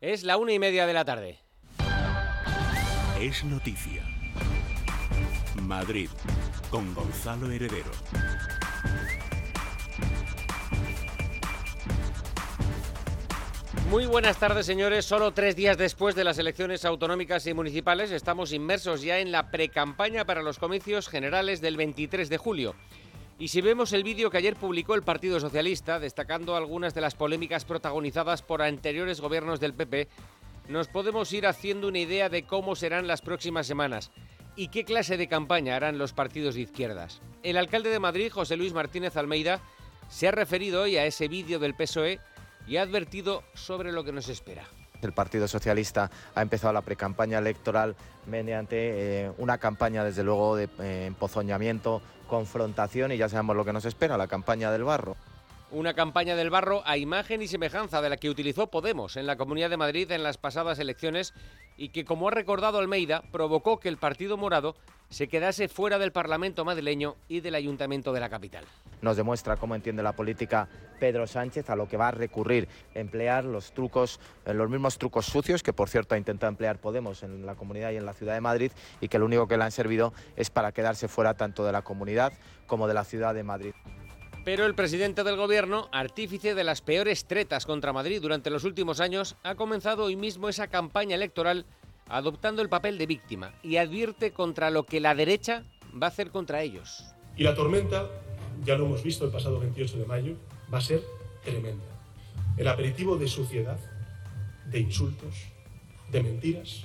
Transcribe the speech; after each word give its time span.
Es 0.00 0.22
la 0.22 0.36
una 0.36 0.52
y 0.52 0.60
media 0.60 0.86
de 0.86 0.92
la 0.92 1.04
tarde. 1.04 1.40
Es 3.20 3.42
noticia. 3.42 4.04
Madrid, 5.60 6.08
con 6.70 6.94
Gonzalo 6.94 7.50
Heredero. 7.50 7.90
Muy 13.90 14.06
buenas 14.06 14.38
tardes, 14.38 14.66
señores. 14.66 15.04
Solo 15.04 15.32
tres 15.32 15.56
días 15.56 15.76
después 15.76 16.14
de 16.14 16.22
las 16.22 16.38
elecciones 16.38 16.84
autonómicas 16.84 17.44
y 17.48 17.54
municipales, 17.54 18.12
estamos 18.12 18.52
inmersos 18.52 19.02
ya 19.02 19.18
en 19.18 19.32
la 19.32 19.50
precampaña 19.50 20.24
para 20.24 20.42
los 20.42 20.60
comicios 20.60 21.08
generales 21.08 21.60
del 21.60 21.76
23 21.76 22.28
de 22.28 22.38
julio. 22.38 22.76
Y 23.40 23.48
si 23.48 23.60
vemos 23.60 23.92
el 23.92 24.02
vídeo 24.02 24.30
que 24.30 24.38
ayer 24.38 24.56
publicó 24.56 24.96
el 24.96 25.04
Partido 25.04 25.38
Socialista, 25.38 26.00
destacando 26.00 26.56
algunas 26.56 26.92
de 26.92 27.00
las 27.00 27.14
polémicas 27.14 27.64
protagonizadas 27.64 28.42
por 28.42 28.62
anteriores 28.62 29.20
gobiernos 29.20 29.60
del 29.60 29.74
PP, 29.74 30.08
nos 30.68 30.88
podemos 30.88 31.32
ir 31.32 31.46
haciendo 31.46 31.86
una 31.86 32.00
idea 32.00 32.28
de 32.28 32.42
cómo 32.42 32.74
serán 32.74 33.06
las 33.06 33.22
próximas 33.22 33.68
semanas 33.68 34.10
y 34.56 34.68
qué 34.68 34.84
clase 34.84 35.16
de 35.16 35.28
campaña 35.28 35.76
harán 35.76 35.98
los 35.98 36.12
partidos 36.12 36.56
de 36.56 36.62
izquierdas. 36.62 37.20
El 37.44 37.58
alcalde 37.58 37.90
de 37.90 38.00
Madrid, 38.00 38.32
José 38.32 38.56
Luis 38.56 38.72
Martínez 38.72 39.16
Almeida, 39.16 39.60
se 40.08 40.26
ha 40.26 40.32
referido 40.32 40.82
hoy 40.82 40.96
a 40.96 41.06
ese 41.06 41.28
vídeo 41.28 41.60
del 41.60 41.76
PSOE 41.76 42.18
y 42.66 42.76
ha 42.76 42.82
advertido 42.82 43.44
sobre 43.54 43.92
lo 43.92 44.02
que 44.02 44.12
nos 44.12 44.28
espera. 44.28 44.64
El 45.02 45.12
Partido 45.12 45.46
Socialista 45.46 46.10
ha 46.34 46.42
empezado 46.42 46.72
la 46.72 46.82
precampaña 46.82 47.38
electoral 47.38 47.94
mediante 48.26 49.26
eh, 49.26 49.32
una 49.38 49.58
campaña, 49.58 50.04
desde 50.04 50.24
luego, 50.24 50.56
de 50.56 50.68
eh, 50.80 51.06
empozoñamiento, 51.06 52.02
confrontación 52.26 53.12
y 53.12 53.16
ya 53.16 53.28
sabemos 53.28 53.56
lo 53.56 53.64
que 53.64 53.72
nos 53.72 53.84
espera, 53.84 54.16
la 54.16 54.26
campaña 54.26 54.70
del 54.70 54.84
barro. 54.84 55.16
Una 55.70 55.92
campaña 55.92 56.34
del 56.34 56.48
barro 56.48 56.82
a 56.86 56.96
imagen 56.96 57.42
y 57.42 57.48
semejanza 57.48 58.00
de 58.00 58.08
la 58.08 58.16
que 58.16 58.30
utilizó 58.30 58.68
Podemos 58.68 59.16
en 59.16 59.26
la 59.26 59.36
Comunidad 59.36 59.68
de 59.68 59.76
Madrid 59.76 60.10
en 60.10 60.22
las 60.22 60.38
pasadas 60.38 60.78
elecciones 60.78 61.34
y 61.76 61.90
que, 61.90 62.06
como 62.06 62.28
ha 62.28 62.30
recordado 62.30 62.78
Almeida, 62.78 63.22
provocó 63.30 63.78
que 63.78 63.90
el 63.90 63.98
Partido 63.98 64.38
Morado 64.38 64.76
se 65.10 65.28
quedase 65.28 65.68
fuera 65.68 65.98
del 65.98 66.12
Parlamento 66.12 66.64
madrileño 66.64 67.16
y 67.28 67.40
del 67.40 67.54
Ayuntamiento 67.54 68.12
de 68.12 68.20
la 68.20 68.28
capital. 68.28 68.64
Nos 69.00 69.16
demuestra 69.16 69.56
cómo 69.56 69.74
entiende 69.74 70.02
la 70.02 70.12
política 70.12 70.68
Pedro 70.98 71.26
Sánchez, 71.26 71.70
a 71.70 71.76
lo 71.76 71.88
que 71.88 71.96
va 71.96 72.08
a 72.08 72.12
recurrir, 72.12 72.68
emplear 72.94 73.44
los 73.44 73.72
trucos, 73.72 74.20
eh, 74.44 74.52
los 74.52 74.68
mismos 74.68 74.98
trucos 74.98 75.26
sucios 75.26 75.62
que 75.62 75.72
por 75.72 75.88
cierto 75.88 76.14
ha 76.14 76.18
intentado 76.18 76.50
emplear 76.50 76.78
Podemos 76.78 77.22
en 77.22 77.46
la 77.46 77.54
comunidad 77.54 77.92
y 77.92 77.96
en 77.96 78.06
la 78.06 78.12
ciudad 78.12 78.34
de 78.34 78.40
Madrid 78.40 78.72
y 79.00 79.08
que 79.08 79.18
lo 79.18 79.26
único 79.26 79.48
que 79.48 79.56
le 79.56 79.64
han 79.64 79.72
servido 79.72 80.12
es 80.36 80.50
para 80.50 80.72
quedarse 80.72 81.08
fuera 81.08 81.34
tanto 81.34 81.64
de 81.64 81.72
la 81.72 81.82
comunidad 81.82 82.32
como 82.66 82.86
de 82.88 82.94
la 82.94 83.04
ciudad 83.04 83.34
de 83.34 83.42
Madrid. 83.44 83.72
Pero 84.44 84.64
el 84.64 84.74
presidente 84.74 85.24
del 85.24 85.36
gobierno, 85.36 85.88
artífice 85.92 86.54
de 86.54 86.64
las 86.64 86.80
peores 86.80 87.26
tretas 87.26 87.66
contra 87.66 87.92
Madrid 87.92 88.20
durante 88.22 88.50
los 88.50 88.64
últimos 88.64 89.00
años, 89.00 89.36
ha 89.42 89.54
comenzado 89.56 90.04
hoy 90.04 90.16
mismo 90.16 90.48
esa 90.48 90.68
campaña 90.68 91.16
electoral 91.16 91.66
adoptando 92.08 92.62
el 92.62 92.68
papel 92.68 92.98
de 92.98 93.06
víctima 93.06 93.54
y 93.62 93.76
advierte 93.76 94.32
contra 94.32 94.70
lo 94.70 94.84
que 94.84 95.00
la 95.00 95.14
derecha 95.14 95.64
va 96.00 96.06
a 96.06 96.10
hacer 96.10 96.30
contra 96.30 96.62
ellos. 96.62 97.04
Y 97.36 97.42
la 97.42 97.54
tormenta, 97.54 98.08
ya 98.64 98.76
lo 98.76 98.86
hemos 98.86 99.02
visto 99.02 99.24
el 99.24 99.30
pasado 99.30 99.60
28 99.60 99.98
de 99.98 100.06
mayo, 100.06 100.36
va 100.72 100.78
a 100.78 100.82
ser 100.82 101.02
tremenda. 101.44 101.84
El 102.56 102.68
aperitivo 102.68 103.16
de 103.16 103.28
suciedad, 103.28 103.78
de 104.66 104.80
insultos, 104.80 105.34
de 106.10 106.22
mentiras, 106.22 106.84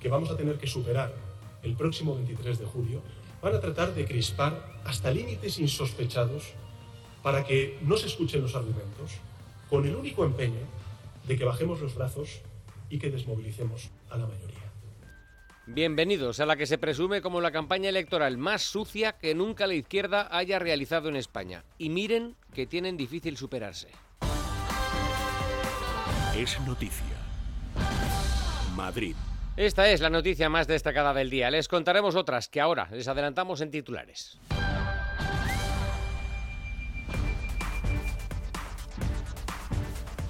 que 0.00 0.08
vamos 0.08 0.30
a 0.30 0.36
tener 0.36 0.58
que 0.58 0.66
superar 0.66 1.14
el 1.62 1.74
próximo 1.74 2.14
23 2.14 2.58
de 2.58 2.66
julio, 2.66 3.02
van 3.42 3.54
a 3.54 3.60
tratar 3.60 3.94
de 3.94 4.04
crispar 4.04 4.80
hasta 4.84 5.10
límites 5.10 5.58
insospechados 5.58 6.52
para 7.22 7.44
que 7.44 7.78
no 7.82 7.96
se 7.96 8.06
escuchen 8.06 8.42
los 8.42 8.54
argumentos, 8.54 9.12
con 9.68 9.86
el 9.86 9.96
único 9.96 10.24
empeño 10.24 10.60
de 11.26 11.36
que 11.36 11.44
bajemos 11.44 11.80
los 11.80 11.94
brazos 11.94 12.40
y 12.88 12.98
que 12.98 13.10
desmovilicemos 13.10 13.90
a 14.10 14.16
la 14.16 14.26
mayoría. 14.26 14.56
Bienvenidos 15.66 16.38
a 16.38 16.46
la 16.46 16.56
que 16.56 16.66
se 16.66 16.78
presume 16.78 17.20
como 17.20 17.40
la 17.40 17.50
campaña 17.50 17.88
electoral 17.88 18.38
más 18.38 18.62
sucia 18.62 19.12
que 19.12 19.34
nunca 19.34 19.66
la 19.66 19.74
izquierda 19.74 20.28
haya 20.30 20.60
realizado 20.60 21.08
en 21.08 21.16
España. 21.16 21.64
Y 21.76 21.88
miren 21.88 22.36
que 22.54 22.66
tienen 22.66 22.96
difícil 22.96 23.36
superarse. 23.36 23.88
Es 26.36 26.60
noticia. 26.60 27.16
Madrid. 28.76 29.16
Esta 29.56 29.88
es 29.88 30.00
la 30.00 30.10
noticia 30.10 30.48
más 30.48 30.66
destacada 30.66 31.14
del 31.14 31.30
día. 31.30 31.50
Les 31.50 31.66
contaremos 31.66 32.14
otras 32.14 32.48
que 32.48 32.60
ahora 32.60 32.88
les 32.92 33.08
adelantamos 33.08 33.60
en 33.60 33.70
titulares. 33.70 34.38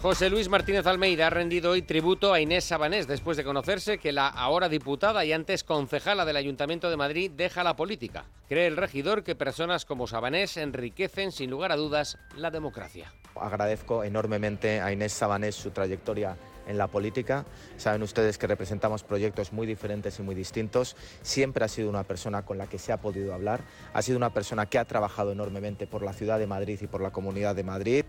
José 0.07 0.31
Luis 0.31 0.49
Martínez 0.49 0.87
Almeida 0.87 1.27
ha 1.27 1.31
rendido 1.31 1.73
hoy 1.73 1.83
tributo 1.83 2.33
a 2.33 2.41
Inés 2.41 2.63
Sabanés 2.63 3.09
después 3.09 3.37
de 3.37 3.43
conocerse 3.43 3.99
que 3.99 4.13
la 4.13 4.29
ahora 4.29 4.69
diputada 4.69 5.25
y 5.25 5.33
antes 5.33 5.65
concejala 5.65 6.25
del 6.25 6.37
Ayuntamiento 6.37 6.89
de 6.89 6.97
Madrid 6.97 7.33
deja 7.33 7.65
la 7.65 7.75
política. 7.75 8.25
Cree 8.49 8.69
el 8.69 8.77
regidor 8.77 9.25
que 9.25 9.35
personas 9.35 9.85
como 9.85 10.07
Sabanés 10.07 10.59
enriquecen 10.59 11.33
sin 11.33 11.51
lugar 11.51 11.73
a 11.73 11.77
dudas 11.77 12.19
la 12.37 12.53
democracia. 12.53 13.13
Agradezco 13.35 14.05
enormemente 14.05 14.81
a 14.81 14.93
Inés 14.93 15.13
Sabanés 15.13 15.57
su 15.57 15.73
trayectoria 15.73 16.37
en 16.69 16.79
la 16.79 16.87
política. 16.87 17.45
Saben 17.77 18.05
ustedes 18.05 18.39
que 18.39 18.47
representamos 18.47 19.03
proyectos 19.03 19.53
muy 19.53 19.67
diferentes 19.67 20.21
y 20.21 20.23
muy 20.23 20.37
distintos. 20.37 20.95
Siempre 21.23 21.65
ha 21.65 21.69
sido 21.69 21.91
una 21.91 22.05
persona 22.05 22.43
con 22.43 22.59
la 22.59 22.69
que 22.69 22.79
se 22.79 22.93
ha 22.93 23.01
podido 23.01 23.35
hablar. 23.35 23.63
Ha 23.93 24.03
sido 24.03 24.19
una 24.19 24.33
persona 24.33 24.67
que 24.67 24.79
ha 24.79 24.85
trabajado 24.85 25.33
enormemente 25.33 25.89
por 25.89 26.05
la 26.05 26.13
ciudad 26.13 26.39
de 26.39 26.47
Madrid 26.47 26.79
y 26.81 26.87
por 26.87 27.01
la 27.01 27.11
comunidad 27.11 27.57
de 27.57 27.65
Madrid. 27.65 28.05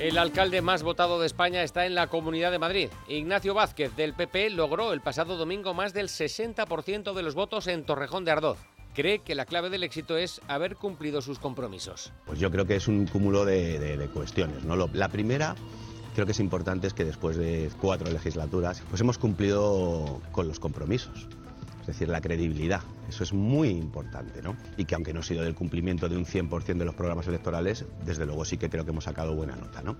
El 0.00 0.16
alcalde 0.16 0.62
más 0.62 0.84
votado 0.84 1.18
de 1.18 1.26
España 1.26 1.64
está 1.64 1.84
en 1.84 1.96
la 1.96 2.06
Comunidad 2.06 2.52
de 2.52 2.60
Madrid. 2.60 2.88
Ignacio 3.08 3.52
Vázquez, 3.52 3.96
del 3.96 4.14
PP, 4.14 4.50
logró 4.50 4.92
el 4.92 5.00
pasado 5.00 5.36
domingo 5.36 5.74
más 5.74 5.92
del 5.92 6.06
60% 6.06 7.14
de 7.14 7.22
los 7.24 7.34
votos 7.34 7.66
en 7.66 7.82
Torrejón 7.82 8.24
de 8.24 8.30
Ardoz. 8.30 8.58
Cree 8.94 9.18
que 9.18 9.34
la 9.34 9.44
clave 9.44 9.70
del 9.70 9.82
éxito 9.82 10.16
es 10.16 10.40
haber 10.46 10.76
cumplido 10.76 11.20
sus 11.20 11.40
compromisos. 11.40 12.12
Pues 12.26 12.38
yo 12.38 12.48
creo 12.52 12.64
que 12.64 12.76
es 12.76 12.86
un 12.86 13.06
cúmulo 13.06 13.44
de, 13.44 14.08
cuestiones. 14.14 14.62
¿no? 14.62 14.76
La 14.76 15.08
primera 15.08 15.56
creo 16.14 16.26
que 16.26 16.32
es 16.32 16.40
importante 16.40 16.86
es 16.86 16.94
que 16.94 17.04
después 17.04 17.36
de 17.36 17.68
cuatro 17.80 18.08
legislaturas 18.08 18.82
pues 18.88 19.00
hemos 19.00 19.18
cumplido 19.18 20.20
con 20.30 20.46
los 20.46 20.60
compromisos 20.60 21.26
es 21.88 21.94
decir, 21.94 22.08
la 22.10 22.20
credibilidad. 22.20 22.82
Eso 23.08 23.24
es 23.24 23.32
muy 23.32 23.70
importante, 23.70 24.42
¿no? 24.42 24.54
Y 24.76 24.84
que 24.84 24.94
aunque 24.94 25.14
no 25.14 25.20
ha 25.20 25.22
sido 25.22 25.42
del 25.42 25.54
cumplimiento 25.54 26.06
de 26.06 26.18
un 26.18 26.26
100% 26.26 26.76
de 26.76 26.84
los 26.84 26.94
programas 26.94 27.26
electorales, 27.28 27.86
desde 28.04 28.26
luego 28.26 28.44
sí 28.44 28.58
que 28.58 28.68
creo 28.68 28.84
que 28.84 28.90
hemos 28.90 29.04
sacado 29.04 29.34
buena 29.34 29.56
nota, 29.56 29.80
¿no? 29.82 29.96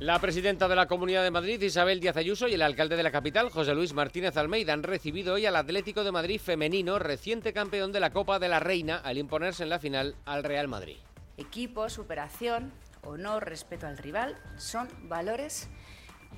La 0.00 0.18
presidenta 0.18 0.66
de 0.66 0.74
la 0.74 0.86
Comunidad 0.86 1.22
de 1.22 1.30
Madrid, 1.30 1.62
Isabel 1.62 2.00
Díaz 2.00 2.16
Ayuso, 2.16 2.48
y 2.48 2.54
el 2.54 2.62
alcalde 2.62 2.96
de 2.96 3.04
la 3.04 3.12
capital, 3.12 3.48
José 3.48 3.74
Luis 3.74 3.94
Martínez 3.94 4.36
Almeida, 4.36 4.72
han 4.72 4.82
recibido 4.82 5.34
hoy 5.34 5.46
al 5.46 5.54
Atlético 5.54 6.02
de 6.02 6.10
Madrid 6.10 6.40
femenino, 6.40 6.98
reciente 6.98 7.52
campeón 7.52 7.92
de 7.92 8.00
la 8.00 8.10
Copa 8.10 8.40
de 8.40 8.48
la 8.48 8.58
Reina, 8.58 8.96
al 8.96 9.18
imponerse 9.18 9.62
en 9.62 9.70
la 9.70 9.78
final 9.78 10.16
al 10.24 10.42
Real 10.42 10.66
Madrid. 10.66 10.96
Equipo, 11.36 11.88
superación, 11.88 12.72
honor, 13.02 13.44
respeto 13.44 13.86
al 13.86 13.98
rival, 13.98 14.36
son 14.56 14.88
valores 15.02 15.68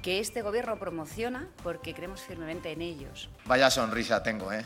que 0.02 0.20
este 0.20 0.42
gobierno 0.42 0.76
promociona 0.78 1.48
porque 1.62 1.94
creemos 1.94 2.20
firmemente 2.20 2.72
en 2.72 2.82
ellos. 2.82 3.28
Vaya 3.44 3.70
sonrisa 3.70 4.22
tengo, 4.22 4.52
¿eh? 4.52 4.64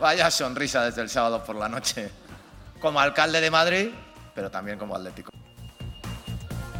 Vaya 0.00 0.30
sonrisa 0.30 0.84
desde 0.84 1.02
el 1.02 1.08
sábado 1.08 1.42
por 1.44 1.56
la 1.56 1.68
noche. 1.68 2.10
Como 2.80 3.00
alcalde 3.00 3.40
de 3.40 3.50
Madrid, 3.50 3.90
pero 4.34 4.50
también 4.50 4.78
como 4.78 4.94
atlético. 4.94 5.30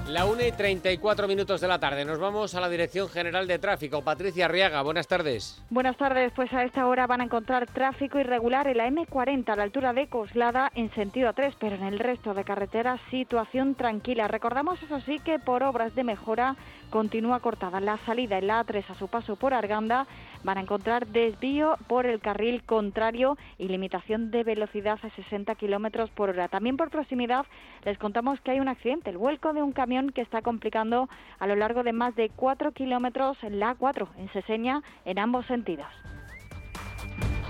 La 0.09 0.27
1 0.27 0.45
y 0.45 0.53
34 0.53 1.27
minutos 1.27 1.63
de 1.63 1.67
la 1.67 1.79
tarde. 1.79 2.05
Nos 2.05 2.19
vamos 2.19 2.55
a 2.55 2.61
la 2.61 2.69
Dirección 2.69 3.09
General 3.09 3.47
de 3.47 3.59
Tráfico. 3.59 4.03
Patricia 4.03 4.45
Arriaga, 4.45 4.83
buenas 4.83 5.09
tardes. 5.09 5.63
Buenas 5.71 5.97
tardes. 5.97 6.31
Pues 6.37 6.53
a 6.53 6.63
esta 6.63 6.87
hora 6.87 7.07
van 7.07 7.23
a 7.23 7.25
encontrar 7.25 7.67
tráfico 7.67 8.19
irregular 8.19 8.67
en 8.69 8.77
la 8.77 8.87
M40 8.87 9.49
a 9.49 9.57
la 9.57 9.63
altura 9.63 9.95
de 9.95 10.07
Coslada 10.09 10.71
en 10.75 10.93
sentido 10.95 11.33
A3, 11.33 11.55
pero 11.59 11.77
en 11.77 11.85
el 11.85 11.99
resto 11.99 12.35
de 12.35 12.45
carreteras 12.45 13.01
situación 13.11 13.77
tranquila. 13.77 14.29
Recordamos 14.29 14.81
eso 14.83 15.01
sí 15.01 15.21
que 15.21 15.39
por 15.39 15.63
obras 15.63 15.95
de 15.95 16.05
mejora 16.05 16.55
continúa 16.95 17.41
cortada 17.41 17.81
la 17.81 17.99
salida 18.07 18.39
en 18.39 18.47
la 18.47 18.65
A3 18.65 18.89
a 18.89 18.95
su 18.95 19.09
paso 19.09 19.35
por 19.35 19.53
Arganda. 19.53 20.07
Van 20.45 20.59
a 20.59 20.61
encontrar 20.61 21.09
desvío 21.09 21.77
por 21.89 22.07
el 22.07 22.21
carril 22.21 22.63
contrario 22.63 23.37
y 23.59 23.67
limitación 23.67 24.31
de 24.31 24.45
velocidad 24.45 25.01
a 25.03 25.11
60 25.11 25.57
kilómetros 25.57 26.11
por 26.11 26.31
hora. 26.31 26.47
También 26.47 26.77
por 26.77 26.91
proximidad 26.91 27.47
les 27.85 27.99
contamos 27.99 28.41
que 28.43 28.53
hay 28.53 28.61
un 28.61 28.69
accidente, 28.69 29.11
el 29.11 29.19
vuelco 29.19 29.53
de 29.53 29.65
un 29.65 29.73
camión 29.73 30.11
que 30.11 30.21
está 30.21 30.41
complicando 30.41 31.09
a 31.41 31.49
lo 31.49 31.57
largo 31.57 31.83
de 31.83 31.93
más 31.93 32.15
de 32.15 32.31
4 32.31 32.71
kilómetros 32.71 33.39
la 33.43 33.77
A4 33.77 34.07
en 34.17 34.33
Seseña 34.33 34.81
en 35.05 35.19
ambos 35.19 35.47
sentidos. 35.47 35.89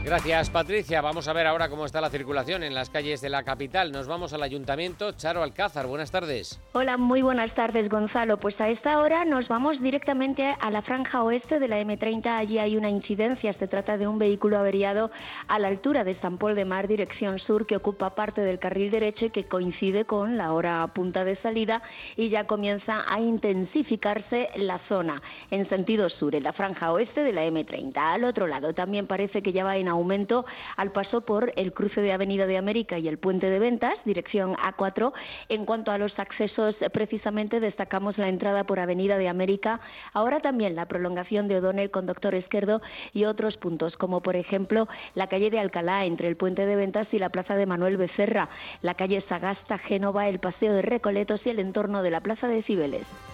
Gracias, 0.04 0.50
Patricia. 0.50 1.00
Vamos 1.00 1.28
a 1.28 1.32
ver 1.32 1.46
ahora 1.46 1.70
cómo 1.70 1.86
está 1.86 1.98
la 2.02 2.10
circulación 2.10 2.62
en 2.62 2.74
las 2.74 2.90
calles 2.90 3.22
de 3.22 3.30
la 3.30 3.42
capital. 3.42 3.90
Nos 3.90 4.06
vamos 4.06 4.34
al 4.34 4.42
ayuntamiento. 4.42 5.12
Charo 5.12 5.42
Alcázar, 5.42 5.86
buenas 5.86 6.10
tardes. 6.10 6.60
Hola, 6.72 6.98
muy 6.98 7.22
buenas 7.22 7.54
tardes, 7.54 7.88
Gonzalo. 7.88 8.36
Pues 8.36 8.60
a 8.60 8.68
esta 8.68 9.00
hora 9.00 9.24
nos 9.24 9.48
vamos 9.48 9.80
directamente 9.80 10.54
a 10.60 10.70
la 10.70 10.82
franja 10.82 11.22
oeste 11.22 11.58
de 11.58 11.68
la 11.68 11.80
M30. 11.80 12.26
Allí 12.26 12.58
hay 12.58 12.76
una 12.76 12.90
incidencia. 12.90 13.54
Se 13.54 13.66
trata 13.66 13.96
de 13.96 14.06
un 14.06 14.18
vehículo 14.18 14.58
averiado 14.58 15.10
a 15.48 15.58
la 15.58 15.68
altura 15.68 16.04
de 16.04 16.20
San 16.20 16.36
Pol 16.36 16.54
de 16.54 16.66
Mar, 16.66 16.86
dirección 16.86 17.38
sur, 17.38 17.66
que 17.66 17.76
ocupa 17.76 18.14
parte 18.14 18.42
del 18.42 18.58
carril 18.58 18.90
derecho 18.90 19.24
y 19.24 19.30
que 19.30 19.48
coincide 19.48 20.04
con 20.04 20.36
la 20.36 20.52
hora 20.52 20.86
punta 20.88 21.24
de 21.24 21.36
salida 21.36 21.80
y 22.14 22.28
ya 22.28 22.46
comienza 22.46 23.04
a 23.08 23.20
intensificarse 23.20 24.50
la 24.56 24.80
zona 24.86 25.22
en 25.50 25.66
sentido 25.70 26.10
sur, 26.10 26.34
en 26.34 26.42
la 26.42 26.52
franja 26.52 26.92
oeste 26.92 27.22
de 27.22 27.32
la 27.32 27.46
M30. 27.46 27.96
Al 27.96 28.24
otro 28.24 28.46
lado 28.46 28.74
también 28.74 29.06
parece 29.06 29.40
que 29.40 29.54
ya 29.54 29.64
va 29.64 29.78
en 29.78 29.93
aumento 29.94 30.44
al 30.76 30.92
paso 30.92 31.22
por 31.22 31.52
el 31.56 31.72
cruce 31.72 32.00
de 32.00 32.12
Avenida 32.12 32.46
de 32.46 32.58
América 32.58 32.98
y 32.98 33.08
el 33.08 33.18
puente 33.18 33.48
de 33.48 33.58
ventas, 33.58 33.94
dirección 34.04 34.54
A4. 34.56 35.12
En 35.48 35.64
cuanto 35.64 35.90
a 35.90 35.98
los 35.98 36.18
accesos, 36.18 36.76
precisamente 36.92 37.60
destacamos 37.60 38.18
la 38.18 38.28
entrada 38.28 38.64
por 38.64 38.78
Avenida 38.78 39.18
de 39.18 39.28
América, 39.28 39.80
ahora 40.12 40.40
también 40.40 40.74
la 40.74 40.86
prolongación 40.86 41.48
de 41.48 41.56
O'Donnell 41.56 41.90
con 41.90 42.06
Doctor 42.06 42.34
Esquerdo 42.34 42.82
y 43.12 43.24
otros 43.24 43.56
puntos, 43.56 43.96
como 43.96 44.20
por 44.20 44.36
ejemplo 44.36 44.88
la 45.14 45.28
calle 45.28 45.50
de 45.50 45.58
Alcalá 45.58 46.04
entre 46.04 46.28
el 46.28 46.36
puente 46.36 46.66
de 46.66 46.76
ventas 46.76 47.08
y 47.12 47.18
la 47.18 47.30
plaza 47.30 47.56
de 47.56 47.66
Manuel 47.66 47.96
Becerra, 47.96 48.48
la 48.82 48.94
calle 48.94 49.20
Sagasta, 49.22 49.78
Génova, 49.78 50.28
el 50.28 50.38
paseo 50.38 50.72
de 50.72 50.82
Recoletos 50.82 51.40
y 51.46 51.50
el 51.50 51.58
entorno 51.58 52.02
de 52.02 52.10
la 52.10 52.20
plaza 52.20 52.48
de 52.48 52.62
Cibeles. 52.62 53.33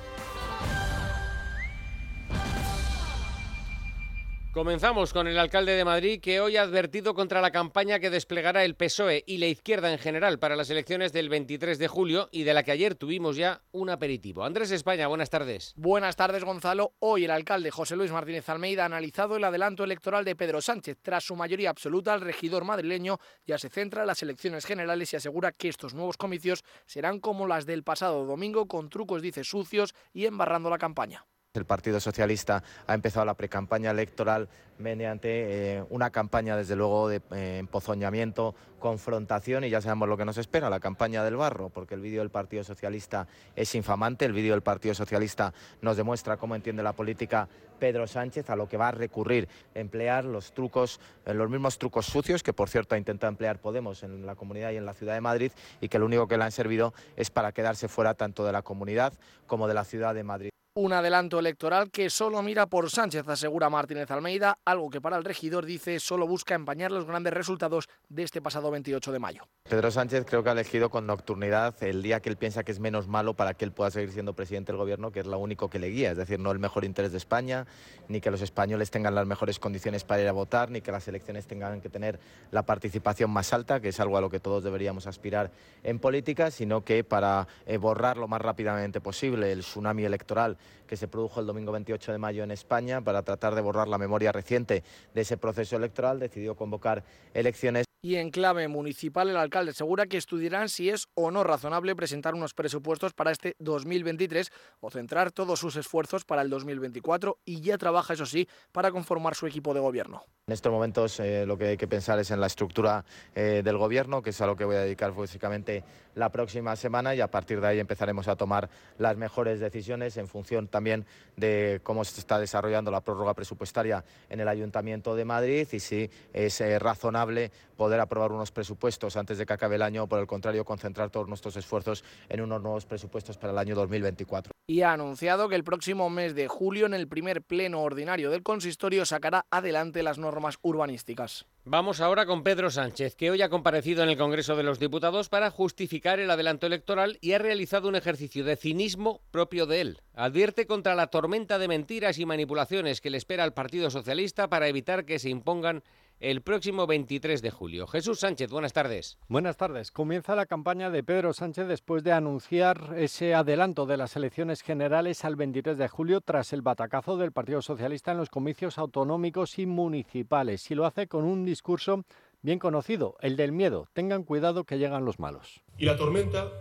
Comenzamos 4.53 5.13
con 5.13 5.29
el 5.29 5.39
alcalde 5.39 5.77
de 5.77 5.85
Madrid 5.85 6.21
que 6.21 6.41
hoy 6.41 6.57
ha 6.57 6.63
advertido 6.63 7.15
contra 7.15 7.41
la 7.41 7.53
campaña 7.53 8.01
que 8.01 8.11
desplegará 8.11 8.65
el 8.65 8.75
PSOE 8.75 9.23
y 9.25 9.39
la 9.39 9.47
izquierda 9.47 9.93
en 9.93 9.99
general 10.01 10.41
para 10.41 10.57
las 10.57 10.71
elecciones 10.71 11.13
del 11.13 11.29
23 11.29 11.79
de 11.79 11.87
julio 11.87 12.29
y 12.33 12.43
de 12.43 12.53
la 12.53 12.65
que 12.65 12.73
ayer 12.73 12.97
tuvimos 12.97 13.37
ya 13.37 13.63
un 13.71 13.91
aperitivo. 13.91 14.43
Andrés 14.43 14.73
España, 14.73 15.07
buenas 15.07 15.31
tardes. 15.31 15.73
Buenas 15.77 16.17
tardes, 16.17 16.43
Gonzalo. 16.43 16.95
Hoy 16.99 17.27
el 17.27 17.31
alcalde 17.31 17.71
José 17.71 17.95
Luis 17.95 18.11
Martínez 18.11 18.49
Almeida 18.49 18.83
ha 18.83 18.87
analizado 18.87 19.37
el 19.37 19.45
adelanto 19.45 19.85
electoral 19.85 20.25
de 20.25 20.35
Pedro 20.35 20.61
Sánchez. 20.61 20.99
Tras 21.01 21.23
su 21.23 21.37
mayoría 21.37 21.71
absoluta, 21.71 22.13
el 22.13 22.21
regidor 22.21 22.65
madrileño 22.65 23.21
ya 23.47 23.57
se 23.57 23.69
centra 23.69 24.01
en 24.01 24.09
las 24.09 24.21
elecciones 24.25 24.67
generales 24.67 25.13
y 25.13 25.17
asegura 25.17 25.53
que 25.53 25.69
estos 25.69 25.95
nuevos 25.95 26.17
comicios 26.17 26.65
serán 26.87 27.21
como 27.21 27.47
las 27.47 27.67
del 27.67 27.85
pasado 27.85 28.27
domingo, 28.27 28.67
con 28.67 28.91
trucos, 28.91 29.23
dice, 29.23 29.45
sucios 29.45 29.95
y 30.13 30.27
embarrando 30.27 30.71
la 30.71 30.79
campaña. 30.79 31.25
El 31.55 31.65
Partido 31.65 31.99
Socialista 31.99 32.63
ha 32.87 32.95
empezado 32.95 33.27
la 33.27 33.35
precampaña 33.35 33.91
electoral 33.91 34.49
mediante 34.79 35.79
eh, 35.79 35.85
una 35.91 36.11
campaña, 36.11 36.57
desde 36.57 36.77
luego, 36.77 37.09
de 37.09 37.21
eh, 37.33 37.59
empozoñamiento, 37.59 38.55
confrontación 38.79 39.65
y 39.65 39.71
ya 39.71 39.81
sabemos 39.81 40.09
lo 40.09 40.17
que 40.17 40.25
nos 40.25 40.39
espera, 40.39 40.71
la 40.71 40.79
campaña 40.79 41.25
del 41.25 41.35
barro, 41.35 41.69
porque 41.69 41.97
el 41.97 42.03
vídeo 42.03 42.21
del 42.21 42.31
Partido 42.31 42.63
Socialista 42.63 43.27
es 43.57 43.75
infamante, 43.75 44.27
el 44.27 44.33
vídeo 44.33 44.53
del 44.53 44.63
Partido 44.63 44.95
Socialista 44.95 45.53
nos 45.83 45.97
demuestra 45.97 46.37
cómo 46.37 46.55
entiende 46.55 46.85
la 46.85 46.93
política 46.93 47.49
Pedro 47.81 48.07
Sánchez, 48.07 48.49
a 48.49 48.55
lo 48.55 48.69
que 48.69 48.77
va 48.77 48.87
a 48.87 48.93
recurrir, 48.93 49.49
emplear 49.75 50.25
los 50.25 50.53
trucos, 50.53 51.01
eh, 51.27 51.35
los 51.35 51.51
mismos 51.51 51.79
trucos 51.79 52.07
sucios 52.07 52.45
que, 52.45 52.53
por 52.53 52.69
cierto, 52.69 52.95
ha 52.95 52.99
intentado 52.99 53.29
emplear 53.29 53.59
Podemos 53.59 54.05
en 54.05 54.25
la 54.25 54.37
comunidad 54.37 54.71
y 54.71 54.77
en 54.77 54.87
la 54.87 54.95
ciudad 54.95 55.15
de 55.15 55.21
Madrid 55.21 55.51
y 55.81 55.89
que 55.89 55.99
lo 55.99 56.07
único 56.07 56.29
que 56.29 56.39
le 56.39 56.45
han 56.45 56.53
servido 56.53 56.95
es 57.17 57.29
para 57.29 57.51
quedarse 57.51 57.89
fuera 57.89 58.15
tanto 58.15 58.45
de 58.45 58.53
la 58.53 58.63
comunidad 58.63 59.15
como 59.49 59.67
de 59.67 59.75
la 59.75 59.83
ciudad 59.83 60.15
de 60.15 60.23
Madrid. 60.23 60.51
Un 60.83 60.95
adelanto 60.95 61.39
electoral 61.39 61.91
que 61.91 62.09
solo 62.09 62.41
mira 62.41 62.67
por 62.67 62.89
Sánchez, 62.89 63.29
asegura 63.29 63.69
Martínez 63.69 64.11
Almeida, 64.11 64.61
algo 64.65 64.89
que 64.89 64.99
para 64.99 65.19
el 65.19 65.25
regidor 65.25 65.67
dice 65.67 66.01
solo 66.01 66.27
busca 66.27 66.55
empañar 66.55 66.91
los 66.91 67.05
grandes 67.05 67.35
resultados 67.35 67.87
de 68.09 68.23
este 68.23 68.41
pasado 68.41 68.71
28 68.71 69.13
de 69.13 69.19
mayo. 69.19 69.43
Pedro 69.69 69.91
Sánchez 69.91 70.25
creo 70.25 70.43
que 70.43 70.49
ha 70.49 70.53
elegido 70.53 70.89
con 70.89 71.07
nocturnidad 71.07 71.75
el 71.83 72.03
día 72.03 72.21
que 72.21 72.31
él 72.31 72.39
piensa 72.39 72.65
que 72.65 72.73
es 72.73 72.81
menos 72.81 73.09
malo 73.09 73.35
para 73.35 73.53
que 73.53 73.67
él 73.67 73.73
pueda 73.73 73.91
seguir 73.91 74.11
siendo 74.11 74.33
presidente 74.33 74.73
del 74.73 74.79
gobierno, 74.79 75.13
que 75.13 75.21
es 75.21 75.27
lo 75.27 75.39
único 75.39 75.69
que 75.69 75.79
le 75.79 75.89
guía, 75.89 76.13
es 76.13 76.17
decir, 76.17 76.41
no 76.41 76.51
el 76.51 76.59
mejor 76.59 76.87
interés 76.87 77.13
de 77.13 77.19
España, 77.19 77.67
ni 78.09 78.23
que 78.23 78.31
los 78.31 78.41
españoles 78.41 78.91
tengan 78.91 79.15
las 79.15 79.27
mejores 79.27 79.59
condiciones 79.59 80.05
para 80.05 80.23
ir 80.23 80.29
a 80.29 80.33
votar, 80.33 80.71
ni 80.71 80.81
que 80.81 80.93
las 80.93 81.07
elecciones 81.07 81.47
tengan 81.47 81.83
que 81.83 81.91
tener 81.91 82.19
la 82.53 82.63
participación 82.63 83.31
más 83.31 83.53
alta, 83.53 83.81
que 83.81 83.91
es 83.91 84.01
algo 84.01 84.17
a 84.17 84.23
lo 84.23 84.31
que 84.31 84.41
todos 84.41 84.65
deberíamos 84.65 85.07
aspirar 85.07 85.51
en 85.83 85.99
política, 85.99 86.51
sino 86.51 86.87
que 86.87 87.05
para 87.05 87.47
eh, 87.67 87.77
borrar 87.77 88.17
lo 88.17 88.29
más 88.29 88.41
rápidamente 88.41 89.03
posible 89.03 89.53
el 89.53 89.61
tsunami 89.61 90.05
electoral 90.05 90.57
que 90.87 90.97
se 90.97 91.09
produjo 91.09 91.41
el 91.41 91.47
domingo 91.47 91.73
28 91.73 92.13
de 92.13 92.19
mayo 92.19 92.45
en 92.45 92.51
España 92.51 93.01
para 93.01 93.23
tratar 93.23 93.55
de 93.55 93.61
borrar 93.61 93.89
la 93.89 93.99
memoria 93.99 94.33
reciente 94.33 94.83
de 95.15 95.21
ese 95.21 95.37
proceso 95.37 95.77
electoral, 95.77 96.19
decidió 96.19 96.57
convocar 96.57 97.05
elecciones 97.35 97.85
y 98.03 98.17
en 98.17 98.31
clave 98.31 98.67
municipal, 98.69 99.29
el 99.29 99.37
alcalde 99.37 99.73
asegura 99.73 100.07
que 100.07 100.17
estudiarán 100.17 100.69
si 100.69 100.89
es 100.89 101.09
o 101.15 101.31
no 101.31 101.45
razonable 101.45 101.95
presentar 101.95 102.35
unos 102.35 102.55
presupuestos 102.55 103.13
para 103.13 103.31
este 103.31 103.57
2023 103.59 104.51
o 104.81 104.91
centrar 104.91 105.33
todos 105.33 105.61
sus 105.61 105.77
esfuerzos 105.77 106.25
para 106.25 106.43
el 106.43 106.49
2024 106.49 107.39
y 107.45 107.61
ya 107.61 107.77
trabaja, 107.77 108.15
eso 108.15 108.27
sí, 108.27 108.49
para 108.73 108.91
conformar 108.91 109.35
su 109.35 109.47
equipo 109.47 109.75
de 109.75 109.81
gobierno. 109.81 110.25
En 110.47 110.55
estos 110.55 110.73
momentos 110.73 111.21
eh, 111.21 111.45
lo 111.47 111.59
que 111.59 111.67
hay 111.67 111.77
que 111.77 111.87
pensar 111.87 112.19
es 112.19 112.31
en 112.31 112.41
la 112.41 112.47
estructura 112.47 113.05
eh, 113.35 113.61
del 113.63 113.77
gobierno, 113.77 114.23
que 114.23 114.31
es 114.31 114.41
a 114.41 114.47
lo 114.47 114.57
que 114.57 114.65
voy 114.65 114.77
a 114.77 114.81
dedicar 114.81 115.13
básicamente 115.13 115.85
la 116.15 116.31
próxima 116.31 116.75
semana 116.77 117.15
y 117.15 117.21
a 117.21 117.31
partir 117.31 117.61
de 117.61 117.69
ahí 117.69 117.79
empezaremos 117.79 118.29
a 118.29 118.37
tomar 118.37 118.69
las 118.99 119.17
mejores 119.17 119.61
decisiones 119.61 120.17
en 120.17 120.27
función 120.27 120.69
también 120.69 121.07
de 121.37 121.81
cómo 121.83 122.05
se 122.05 122.19
está 122.19 122.39
desarrollando 122.39 122.91
la 122.91 123.03
prórroga 123.03 123.35
presupuestaria 123.35 124.05
en 124.29 124.41
el 124.41 124.49
Ayuntamiento 124.49 125.15
de 125.15 125.25
Madrid 125.25 125.69
y 125.71 125.81
si 125.81 126.11
es 126.33 126.61
eh, 126.61 126.79
razonable 126.79 127.53
poder 127.77 127.90
aprobar 127.99 128.31
unos 128.31 128.53
presupuestos 128.53 129.17
antes 129.17 129.39
de 129.39 129.47
que 129.47 129.53
acabe 129.53 129.75
el 129.75 129.83
año 129.83 130.05
o 130.05 130.07
por 130.07 130.21
el 130.21 130.29
contrario 130.29 130.65
concentrar 130.65 131.11
todos 131.11 131.27
nuestros 131.27 131.57
esfuerzos 131.57 132.05
en 132.29 132.43
unos 132.43 132.63
nuevos 132.63 132.87
presupuestos 132.87 133.39
para 133.39 133.53
el 133.53 133.59
año 133.59 133.75
2024. 133.75 134.53
Y 134.69 134.83
ha 134.83 134.93
anunciado 134.93 135.49
que 135.49 135.57
el 135.57 135.65
próximo 135.65 136.11
mes 136.11 136.37
de 136.37 136.47
julio 136.47 136.87
en 136.87 136.95
el 136.95 137.09
primer 137.09 137.43
pleno 137.43 137.81
ordinario 137.81 138.31
del 138.31 138.45
consistorio 138.45 139.05
sacará 139.05 139.47
adelante 139.51 140.05
las 140.05 140.19
normas 140.19 140.59
urbanísticas. 140.63 141.47
Vamos 141.65 142.01
ahora 142.01 142.25
con 142.25 142.43
Pedro 142.43 142.71
Sánchez, 142.71 143.17
que 143.17 143.31
hoy 143.31 143.43
ha 143.43 143.49
comparecido 143.49 144.03
en 144.03 144.09
el 144.09 144.17
Congreso 144.17 144.57
de 144.57 144.63
los 144.63 144.79
Diputados 144.79 145.29
para 145.29 145.51
justificar 145.51 146.19
el 146.19 146.31
adelanto 146.31 146.67
electoral 146.67 147.19
y 147.21 147.33
ha 147.33 147.39
realizado 147.39 147.89
un 147.89 147.97
ejercicio 147.97 148.45
de 148.45 148.57
cinismo 148.57 149.21
propio 149.31 149.67
de 149.67 149.81
él. 149.81 149.99
Advierte 150.15 150.67
contra 150.67 150.95
la 150.95 151.09
tormenta 151.09 151.59
de 151.59 151.69
mentiras 151.69 152.19
y 152.19 152.27
manipulaciones 152.27 153.01
que 153.01 153.11
le 153.11 153.19
espera 153.19 153.45
al 153.45 153.55
Partido 153.55 153.91
Socialista 153.91 154.49
para 154.49 154.69
evitar 154.69 155.05
que 155.05 155.19
se 155.19 155.31
impongan 155.31 155.83
el 156.21 156.43
próximo 156.43 156.87
23 156.87 157.41
de 157.41 157.51
julio. 157.51 157.87
Jesús 157.87 158.21
Sánchez, 158.21 158.51
buenas 158.51 158.75
tardes. 158.75 159.17
Buenas 159.29 159.57
tardes. 159.57 159.91
Comienza 159.91 160.37
la 160.37 160.45
campaña 160.45 160.91
de 160.91 161.03
Pedro 161.03 161.33
Sánchez 161.33 161.67
después 161.67 162.05
de 162.05 162.13
anunciar 162.13 162.95
ese 162.99 163.35
adelanto 163.35 163.87
de 163.87 163.97
las 163.97 164.17
elecciones 164.17 164.61
generales 164.61 165.25
al 165.25 165.37
23 165.37 165.79
de 165.79 165.89
julio 165.89 166.21
tras 166.21 166.53
el 166.53 166.61
batacazo 166.61 167.17
del 167.17 167.33
Partido 167.33 167.63
Socialista 167.63 168.13
en 168.13 168.19
los 168.19 168.29
comicios 168.29 168.77
autonómicos 168.77 169.59
y 169.59 169.65
municipales. 169.65 170.71
Y 170.71 170.75
lo 170.75 170.85
hace 170.85 171.07
con 171.07 171.25
un 171.25 171.47
discurso 171.47 172.05
bien 172.43 172.59
conocido, 172.59 173.17
el 173.23 173.37
del 173.37 173.53
miedo. 173.53 173.89
Tengan 173.95 174.25
cuidado 174.25 174.65
que 174.65 174.77
llegan 174.77 175.07
los 175.07 175.19
malos. 175.21 175.63
Y 175.79 175.87
la 175.87 175.97
tormenta, 175.97 176.53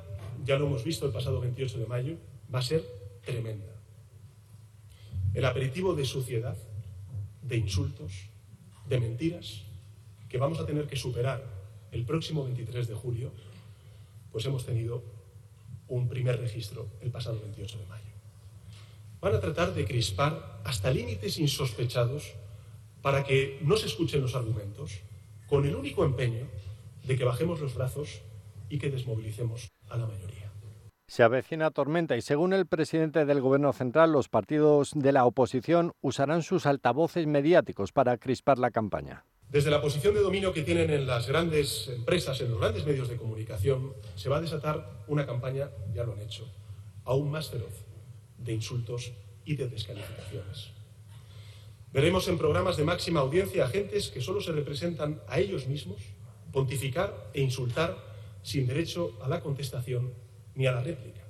ya 0.46 0.58
lo 0.58 0.68
hemos 0.68 0.86
visto 0.86 1.06
el 1.06 1.12
pasado 1.12 1.42
28 1.42 1.80
de 1.80 1.86
mayo, 1.86 2.18
va 2.54 2.60
a 2.60 2.64
ser 2.64 2.86
tremenda. 3.26 3.76
El 5.34 5.44
aperitivo 5.44 5.96
de 5.96 6.06
suciedad, 6.06 6.58
de 7.42 7.58
insultos, 7.58 8.29
de 8.90 9.00
mentiras 9.00 9.62
que 10.28 10.38
vamos 10.38 10.60
a 10.60 10.66
tener 10.66 10.88
que 10.88 10.96
superar 10.96 11.44
el 11.92 12.06
próximo 12.06 12.44
23 12.44 12.88
de 12.88 12.96
julio, 12.96 13.32
pues 14.32 14.46
hemos 14.46 14.66
tenido 14.66 15.04
un 15.88 16.08
primer 16.08 16.40
registro 16.40 16.88
el 17.02 17.12
pasado 17.12 17.40
28 17.42 17.80
de 17.80 17.86
mayo. 17.86 18.04
Van 19.22 19.36
a 19.36 19.40
tratar 19.40 19.74
de 19.74 19.86
crispar 19.86 20.62
hasta 20.64 20.92
límites 20.92 21.40
insospechados 21.40 22.34
para 23.02 23.24
que 23.24 23.60
no 23.62 23.78
se 23.78 23.88
escuchen 23.88 24.22
los 24.22 24.36
argumentos, 24.36 25.00
con 25.48 25.66
el 25.66 25.76
único 25.76 26.06
empeño 26.06 26.48
de 27.06 27.18
que 27.18 27.24
bajemos 27.24 27.60
los 27.60 27.74
brazos 27.74 28.22
y 28.70 28.78
que 28.78 28.92
desmovilicemos 28.92 29.70
a 29.90 29.98
la 29.98 30.06
mayoría. 30.06 30.49
Se 31.10 31.24
avecina 31.24 31.72
tormenta 31.72 32.16
y 32.18 32.22
según 32.22 32.54
el 32.54 32.68
presidente 32.68 33.26
del 33.26 33.42
Gobierno 33.42 33.74
Central, 33.74 34.12
los 34.12 34.30
partidos 34.30 34.92
de 34.94 35.12
la 35.12 35.26
oposición 35.26 35.94
usarán 36.02 36.44
sus 36.44 36.68
altavoces 36.68 37.26
mediáticos 37.26 37.92
para 37.92 38.20
crispar 38.20 38.60
la 38.60 38.70
campaña. 38.70 39.26
Desde 39.50 39.72
la 39.72 39.82
posición 39.82 40.14
de 40.14 40.22
dominio 40.22 40.54
que 40.54 40.62
tienen 40.62 40.92
en 40.92 41.08
las 41.08 41.28
grandes 41.28 41.88
empresas, 41.88 42.40
en 42.42 42.52
los 42.52 42.60
grandes 42.60 42.86
medios 42.86 43.10
de 43.10 43.18
comunicación, 43.18 43.94
se 44.14 44.30
va 44.30 44.38
a 44.38 44.42
desatar 44.42 45.04
una 45.08 45.26
campaña, 45.26 45.72
ya 45.96 46.04
lo 46.04 46.14
han 46.14 46.22
hecho, 46.22 46.48
aún 47.06 47.32
más 47.32 47.50
feroz, 47.50 47.74
de 48.38 48.54
insultos 48.54 49.12
y 49.46 49.56
de 49.56 49.68
descalificaciones. 49.68 50.74
Veremos 51.92 52.28
en 52.28 52.38
programas 52.38 52.78
de 52.78 52.84
máxima 52.84 53.22
audiencia 53.22 53.64
a 53.64 53.66
agentes 53.66 54.10
que 54.10 54.22
solo 54.22 54.42
se 54.42 54.52
representan 54.52 55.24
a 55.28 55.40
ellos 55.40 55.66
mismos 55.66 56.04
pontificar 56.52 57.32
e 57.34 57.42
insultar 57.42 57.98
sin 58.44 58.68
derecho 58.68 59.18
a 59.24 59.28
la 59.28 59.42
contestación 59.42 60.29
ni 60.60 60.68
a 60.68 60.74
la 60.74 60.82
réplica. 60.84 61.22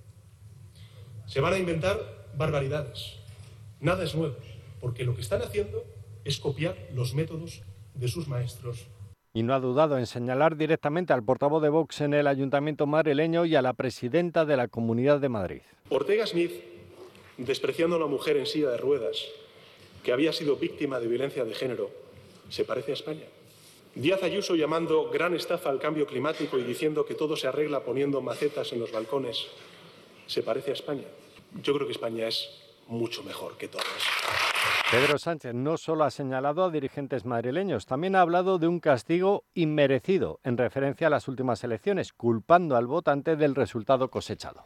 Se 1.28 1.40
van 1.40 1.54
a 1.54 1.60
inventar 1.60 1.98
barbaridades. 2.36 3.20
Nada 3.80 4.04
es 4.04 4.16
nuevo, 4.16 4.36
porque 4.82 5.04
lo 5.04 5.14
que 5.14 5.22
están 5.22 5.44
haciendo 5.44 5.86
es 6.26 6.40
copiar 6.40 6.76
los 6.96 7.14
métodos 7.14 7.62
de 7.94 8.08
sus 8.08 8.28
maestros 8.28 8.88
y 9.32 9.44
no 9.44 9.54
ha 9.54 9.60
dudado 9.60 10.00
en 10.00 10.08
señalar 10.08 10.58
directamente 10.58 11.14
al 11.14 11.24
portavoz 11.24 11.62
de 11.62 11.70
Vox 11.70 12.02
en 12.02 12.16
el 12.16 12.26
Ayuntamiento 12.26 12.88
madrileño 12.88 13.46
y 13.46 13.56
a 13.56 13.62
la 13.62 13.74
presidenta 13.74 14.44
de 14.44 14.58
la 14.58 14.68
Comunidad 14.68 15.20
de 15.20 15.30
Madrid. 15.30 15.62
Ortega 15.90 16.26
Smith, 16.26 16.52
despreciando 17.38 17.96
a 17.96 18.00
una 18.00 18.08
mujer 18.08 18.38
en 18.38 18.48
silla 18.48 18.72
de 18.72 18.78
ruedas 18.78 19.24
que 20.04 20.12
había 20.12 20.34
sido 20.34 20.56
víctima 20.56 21.00
de 21.00 21.08
violencia 21.08 21.46
de 21.46 21.54
género, 21.54 21.92
se 22.50 22.66
parece 22.66 22.92
a 22.92 22.96
España. 22.96 23.26
Díaz 23.96 24.24
Ayuso 24.24 24.56
llamando 24.56 25.10
gran 25.10 25.36
estafa 25.36 25.70
al 25.70 25.80
cambio 25.80 26.06
climático 26.06 26.58
y 26.58 26.64
diciendo 26.64 27.06
que 27.06 27.16
todo 27.16 27.36
se 27.36 27.48
arregla 27.48 27.82
poniendo 27.82 28.22
macetas 28.22 28.72
en 28.72 28.80
los 28.80 28.92
balcones, 28.92 29.48
se 30.28 30.44
parece 30.44 30.72
a 30.72 30.74
España. 30.74 31.06
Yo 31.62 31.74
creo 31.74 31.88
que 31.88 31.94
España 31.94 32.28
es 32.28 32.50
mucho 32.88 33.24
mejor 33.24 33.58
que 33.58 33.68
todo 33.68 33.82
Pedro 34.92 35.20
Sánchez 35.20 35.54
no 35.54 35.78
solo 35.78 36.04
ha 36.04 36.12
señalado 36.12 36.64
a 36.64 36.72
dirigentes 36.72 37.26
madrileños, 37.26 37.86
también 37.86 38.16
ha 38.16 38.22
hablado 38.22 38.58
de 38.58 38.68
un 38.68 38.80
castigo 38.80 39.44
inmerecido 39.54 40.40
en 40.44 40.58
referencia 40.58 41.08
a 41.08 41.10
las 41.12 41.28
últimas 41.28 41.64
elecciones, 41.64 42.12
culpando 42.12 42.76
al 42.76 42.88
votante 42.88 43.36
del 43.36 43.54
resultado 43.54 44.10
cosechado. 44.10 44.66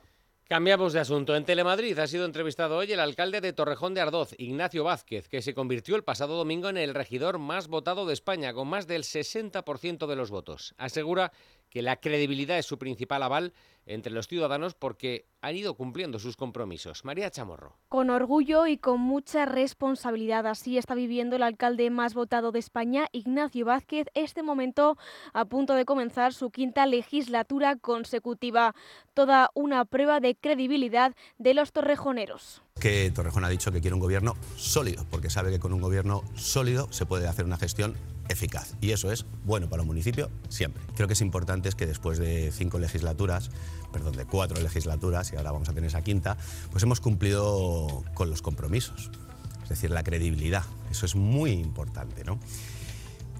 Cambiamos 0.53 0.93
de 0.93 0.99
asunto. 0.99 1.35
En 1.35 1.45
Telemadrid 1.45 1.97
ha 1.97 2.05
sido 2.05 2.25
entrevistado 2.25 2.77
hoy 2.77 2.91
el 2.91 2.99
alcalde 2.99 3.41
de 3.41 3.53
Torrejón 3.53 3.95
de 3.95 4.01
Ardoz, 4.01 4.35
Ignacio 4.37 4.83
Vázquez, 4.83 5.27
que 5.27 5.41
se 5.41 5.55
convirtió 5.55 5.95
el 5.95 6.03
pasado 6.03 6.37
domingo 6.37 6.69
en 6.69 6.77
el 6.77 6.93
regidor 6.93 7.39
más 7.39 7.67
votado 7.67 8.05
de 8.05 8.13
España, 8.13 8.53
con 8.53 8.67
más 8.67 8.85
del 8.85 9.01
60% 9.01 10.05
de 10.05 10.15
los 10.15 10.29
votos. 10.29 10.75
Asegura 10.77 11.31
que 11.73 11.81
la 11.81 11.95
credibilidad 11.95 12.59
es 12.59 12.67
su 12.67 12.77
principal 12.77 13.23
aval 13.23 13.51
entre 13.87 14.13
los 14.13 14.27
ciudadanos 14.27 14.75
porque 14.75 15.25
han 15.41 15.55
ido 15.55 15.73
cumpliendo 15.73 16.19
sus 16.19 16.37
compromisos. 16.37 17.03
María 17.03 17.31
Chamorro. 17.31 17.79
Con 17.89 18.11
orgullo 18.11 18.67
y 18.67 18.77
con 18.77 19.01
mucha 19.01 19.45
responsabilidad, 19.45 20.45
así 20.45 20.77
está 20.77 20.93
viviendo 20.93 21.35
el 21.35 21.41
alcalde 21.41 21.89
más 21.89 22.13
votado 22.13 22.51
de 22.51 22.59
España, 22.59 23.07
Ignacio 23.11 23.65
Vázquez, 23.65 24.05
este 24.13 24.43
momento 24.43 24.99
a 25.33 25.45
punto 25.45 25.73
de 25.73 25.85
comenzar 25.85 26.35
su 26.35 26.51
quinta 26.51 26.85
legislatura 26.85 27.75
consecutiva. 27.75 28.75
Toda 29.15 29.49
una 29.55 29.83
prueba 29.85 30.19
de 30.19 30.35
credibilidad 30.35 31.15
de 31.39 31.55
los 31.55 31.71
torrejoneros 31.71 32.61
que 32.79 33.11
Torrejón 33.11 33.45
ha 33.45 33.49
dicho 33.49 33.71
que 33.71 33.79
quiere 33.79 33.93
un 33.93 34.01
gobierno 34.01 34.35
sólido, 34.57 35.05
porque 35.09 35.29
sabe 35.29 35.51
que 35.51 35.59
con 35.59 35.73
un 35.73 35.79
gobierno 35.79 36.23
sólido 36.35 36.87
se 36.91 37.05
puede 37.05 37.27
hacer 37.27 37.45
una 37.45 37.57
gestión 37.57 37.95
eficaz. 38.29 38.75
Y 38.81 38.91
eso 38.91 39.11
es 39.11 39.25
bueno 39.43 39.69
para 39.69 39.81
un 39.81 39.87
municipio 39.87 40.29
siempre. 40.49 40.83
Creo 40.95 41.07
que 41.07 41.13
es 41.13 41.21
importante 41.21 41.69
es 41.69 41.75
que 41.75 41.85
después 41.85 42.17
de 42.19 42.51
cinco 42.51 42.79
legislaturas, 42.79 43.49
perdón, 43.91 44.15
de 44.15 44.25
cuatro 44.25 44.61
legislaturas, 44.61 45.31
y 45.33 45.35
ahora 45.35 45.51
vamos 45.51 45.69
a 45.69 45.73
tener 45.73 45.89
esa 45.89 46.01
quinta, 46.01 46.37
pues 46.71 46.83
hemos 46.83 46.99
cumplido 46.99 48.03
con 48.13 48.29
los 48.29 48.41
compromisos. 48.41 49.11
Es 49.63 49.69
decir, 49.69 49.91
la 49.91 50.03
credibilidad. 50.03 50.63
Eso 50.91 51.05
es 51.05 51.15
muy 51.15 51.51
importante, 51.51 52.23
¿no? 52.23 52.39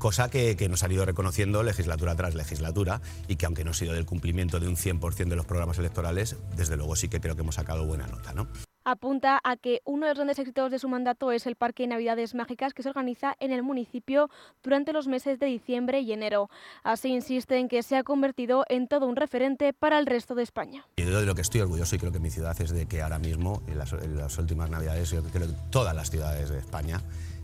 cosa 0.04 0.30
que, 0.30 0.68
nos 0.68 0.84
ha 0.84 0.92
ido 0.92 1.06
reconociendo 1.06 1.64
legislatura 1.64 2.14
tras 2.14 2.36
legislatura 2.36 3.00
y 3.30 3.38
que 3.38 3.46
aunque 3.46 3.64
no 3.64 3.72
ha 3.72 3.74
sido 3.74 3.94
del 3.94 4.06
cumplimiento 4.06 4.60
de 4.60 4.68
un 4.68 4.76
100% 4.76 5.30
de 5.30 5.38
los 5.38 5.46
programas 5.46 5.78
electorales, 5.80 6.36
desde 6.58 6.76
luego 6.76 6.98
sí 6.98 7.08
que 7.08 7.22
creo 7.22 7.36
que 7.36 7.42
hemos 7.42 7.56
sacado 7.56 7.86
buena 7.86 8.06
nota. 8.08 8.34
¿no? 8.34 8.50
Apunta 8.86 9.40
a 9.44 9.56
que 9.58 9.82
uno 9.86 10.06
de 10.06 10.12
los 10.12 10.18
grandes 10.18 10.40
éxitos 10.40 10.72
de 10.72 10.80
su 10.80 10.90
mandato 10.90 11.32
es 11.32 11.46
el 11.48 11.56
Parque 11.56 11.88
Navidades 11.88 12.36
Mágicas 12.36 12.74
que 12.74 12.84
se 12.84 12.90
organiza 12.90 13.36
en 13.40 13.52
el 13.52 13.64
municipio 13.64 14.30
durante 14.64 14.94
los 14.94 15.08
meses 15.08 15.40
de 15.40 15.46
diciembre 15.48 16.02
y 16.02 16.14
enero. 16.14 16.50
Así 16.84 17.10
insiste 17.10 17.58
en 17.58 17.68
que 17.68 17.84
se 17.84 17.96
ha 17.96 18.04
convertido 18.04 18.66
en 18.70 18.88
todo 18.88 19.08
un 19.08 19.16
referente 19.16 19.74
para 19.74 20.00
el 20.00 20.06
resto 20.06 20.36
de 20.36 20.44
España. 20.44 20.86
Y 20.96 21.04
de 21.04 21.26
lo 21.26 21.36
que 21.36 21.42
estoy 21.42 21.62
orgulloso 21.62 21.96
y 21.96 22.00
creo 22.00 22.12
que 22.12 22.20
mi 22.20 22.30
ciudad 22.30 22.60
es 22.62 22.72
de 22.72 22.86
que 22.86 23.02
ahora 23.02 23.20
mismo, 23.20 23.62
las, 23.74 23.94
en 23.94 24.18
las 24.18 24.38
últimas 24.38 24.70
Navidades, 24.70 25.12
yo 25.12 25.24
creo 25.24 25.48
que 25.48 25.54
todas 25.70 25.96
las 25.96 26.10
ciudades 26.10 26.50
de 26.50 26.60
España 26.60 27.02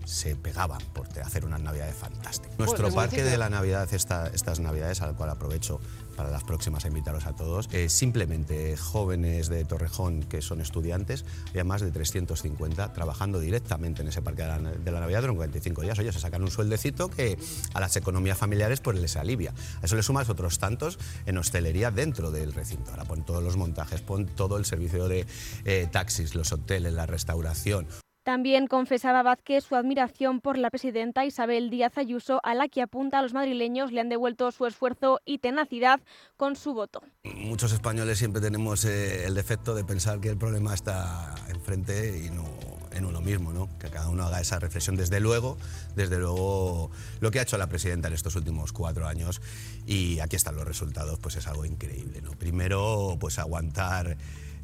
se 0.09 0.35
pegaban 0.35 0.81
por 0.93 1.07
hacer 1.19 1.45
unas 1.45 1.61
navidades 1.61 1.95
fantásticas. 1.95 2.57
Nuestro 2.57 2.91
parque 2.91 3.23
de 3.23 3.37
la 3.37 3.49
Navidad, 3.49 3.87
estas 3.93 4.59
navidades, 4.59 5.01
al 5.01 5.15
cual 5.15 5.29
aprovecho 5.29 5.79
para 6.15 6.31
las 6.31 6.43
próximas 6.43 6.83
a 6.83 6.87
invitaros 6.87 7.27
a 7.27 7.35
todos, 7.35 7.69
eh, 7.71 7.87
simplemente 7.89 8.75
jóvenes 8.75 9.47
de 9.47 9.63
Torrejón 9.63 10.23
que 10.23 10.41
son 10.41 10.61
estudiantes, 10.61 11.23
había 11.49 11.63
más 11.63 11.81
de 11.81 11.91
350 11.91 12.91
trabajando 12.91 13.39
directamente 13.39 14.01
en 14.01 14.07
ese 14.07 14.21
parque 14.21 14.41
de 14.41 14.47
la, 14.47 14.59
de 14.59 14.91
la 14.91 14.99
Navidad 14.99 15.21
durante 15.21 15.37
45 15.37 15.81
días. 15.83 15.99
Oye, 15.99 16.11
se 16.11 16.19
sacan 16.19 16.41
un 16.41 16.51
sueldecito 16.51 17.09
que 17.09 17.37
a 17.73 17.79
las 17.79 17.95
economías 17.95 18.37
familiares 18.37 18.81
pues 18.81 18.99
les 18.99 19.15
alivia. 19.15 19.53
A 19.81 19.85
eso 19.85 19.95
le 19.95 20.03
sumas 20.03 20.27
otros 20.27 20.57
tantos 20.57 20.97
en 21.27 21.37
hostelería 21.37 21.91
dentro 21.91 22.31
del 22.31 22.51
recinto. 22.51 22.91
Ahora 22.91 23.05
pon 23.05 23.23
todos 23.23 23.43
los 23.43 23.57
montajes, 23.57 24.01
pon 24.01 24.25
todo 24.25 24.57
el 24.57 24.65
servicio 24.65 25.07
de 25.07 25.27
eh, 25.65 25.87
taxis, 25.91 26.33
los 26.33 26.51
hoteles, 26.51 26.93
la 26.93 27.05
restauración. 27.05 27.87
También 28.29 28.67
confesaba 28.67 29.23
Vázquez 29.23 29.63
su 29.63 29.75
admiración 29.75 30.39
por 30.39 30.55
la 30.55 30.69
presidenta 30.69 31.25
Isabel 31.25 31.71
Díaz 31.71 31.97
Ayuso, 31.97 32.39
a 32.43 32.53
la 32.53 32.67
que 32.67 32.83
apunta 32.83 33.17
a 33.17 33.23
los 33.23 33.33
madrileños 33.33 33.91
le 33.91 34.01
han 34.01 34.07
devuelto 34.07 34.51
su 34.51 34.67
esfuerzo 34.67 35.19
y 35.25 35.39
tenacidad 35.39 35.99
con 36.37 36.55
su 36.55 36.75
voto. 36.75 37.01
Muchos 37.23 37.73
españoles 37.73 38.19
siempre 38.19 38.39
tenemos 38.39 38.85
eh, 38.85 39.25
el 39.25 39.33
defecto 39.33 39.73
de 39.73 39.83
pensar 39.83 40.19
que 40.19 40.29
el 40.29 40.37
problema 40.37 40.75
está 40.75 41.33
enfrente 41.47 42.23
y 42.23 42.29
no 42.29 42.45
en 42.91 43.05
uno 43.05 43.19
mismo, 43.19 43.51
¿no? 43.51 43.67
que 43.79 43.89
cada 43.89 44.09
uno 44.09 44.25
haga 44.25 44.39
esa 44.39 44.59
reflexión. 44.59 44.95
Desde 44.95 45.19
luego, 45.19 45.57
desde 45.95 46.19
luego, 46.19 46.91
lo 47.21 47.31
que 47.31 47.39
ha 47.39 47.41
hecho 47.41 47.57
la 47.57 47.65
presidenta 47.65 48.09
en 48.09 48.13
estos 48.13 48.35
últimos 48.35 48.73
cuatro 48.73 49.07
años, 49.07 49.41
y 49.87 50.19
aquí 50.19 50.35
están 50.35 50.55
los 50.55 50.65
resultados, 50.65 51.17
pues 51.17 51.35
es 51.35 51.47
algo 51.47 51.65
increíble. 51.65 52.21
Primero, 52.37 53.17
pues 53.19 53.39
aguantar 53.39 54.17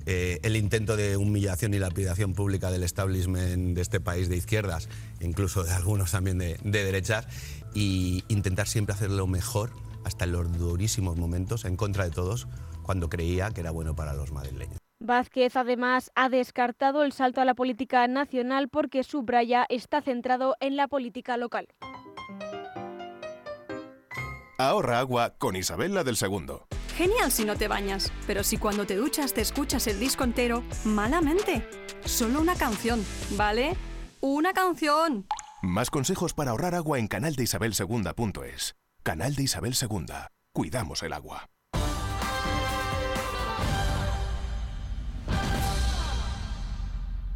eh, 0.06 0.40
el 0.44 0.56
intento 0.56 0.96
de 0.96 1.18
humillación 1.18 1.74
y 1.74 1.80
lapidación 1.80 2.34
pública 2.34 2.72
del 2.72 2.84
establishment 2.84 3.76
de 3.76 3.82
este 3.82 4.00
país 4.00 4.30
de 4.30 4.38
izquierdas, 4.38 4.90
incluso 5.22 5.64
de 5.64 5.74
algunos 5.74 6.12
también 6.12 6.38
de, 6.38 6.58
de 6.64 6.84
derechas, 6.84 7.28
y 7.74 8.24
intentar 8.28 8.68
siempre 8.68 8.94
hacerlo 8.94 9.28
mejor 9.28 9.72
hasta 10.04 10.26
en 10.26 10.32
los 10.32 10.58
durísimos 10.58 11.18
momentos, 11.18 11.66
en 11.66 11.76
contra 11.76 12.04
de 12.04 12.12
todos, 12.12 12.48
cuando 12.84 13.10
creía 13.10 13.50
que 13.52 13.62
era 13.62 13.72
bueno 13.72 13.96
para 13.96 14.14
los 14.14 14.32
madrileños. 14.32 14.78
Vázquez 15.00 15.56
además 15.56 16.12
ha 16.16 16.30
descartado 16.30 17.04
el 17.04 17.12
salto 17.12 17.42
a 17.42 17.46
la 17.46 17.54
política 17.54 18.08
nacional 18.08 18.70
porque 18.70 19.04
subraya 19.04 19.66
está 19.70 20.02
centrado 20.02 20.56
en 20.62 20.78
la 20.78 20.88
política 20.88 21.38
local. 21.38 21.68
Ahorra 24.58 25.00
agua 25.00 25.36
con 25.38 25.56
Isabel 25.56 25.94
la 25.94 26.04
del 26.06 26.16
Segundo. 26.16 26.68
Genial 26.96 27.32
si 27.32 27.44
no 27.44 27.58
te 27.58 27.68
bañas, 27.68 28.12
pero 28.26 28.44
si 28.44 28.58
cuando 28.58 28.86
te 28.86 28.96
duchas 28.96 29.34
te 29.34 29.42
escuchas 29.42 29.86
el 29.88 30.00
disco 30.00 30.24
entero, 30.24 30.64
malamente. 30.86 31.68
Solo 32.06 32.40
una 32.40 32.56
canción, 32.56 33.06
¿vale? 33.32 33.76
¡Una 34.22 34.54
canción! 34.54 35.26
Más 35.62 35.90
consejos 35.90 36.34
para 36.34 36.52
ahorrar 36.52 36.76
agua 36.76 37.00
en 37.00 37.08
canaldeisabelsegunda.es. 37.08 38.76
Canal 39.04 39.36
de 39.36 39.44
Isabel 39.44 39.76
Segunda. 39.76 40.32
Cuidamos 40.54 41.04
el 41.04 41.14
agua. 41.14 41.50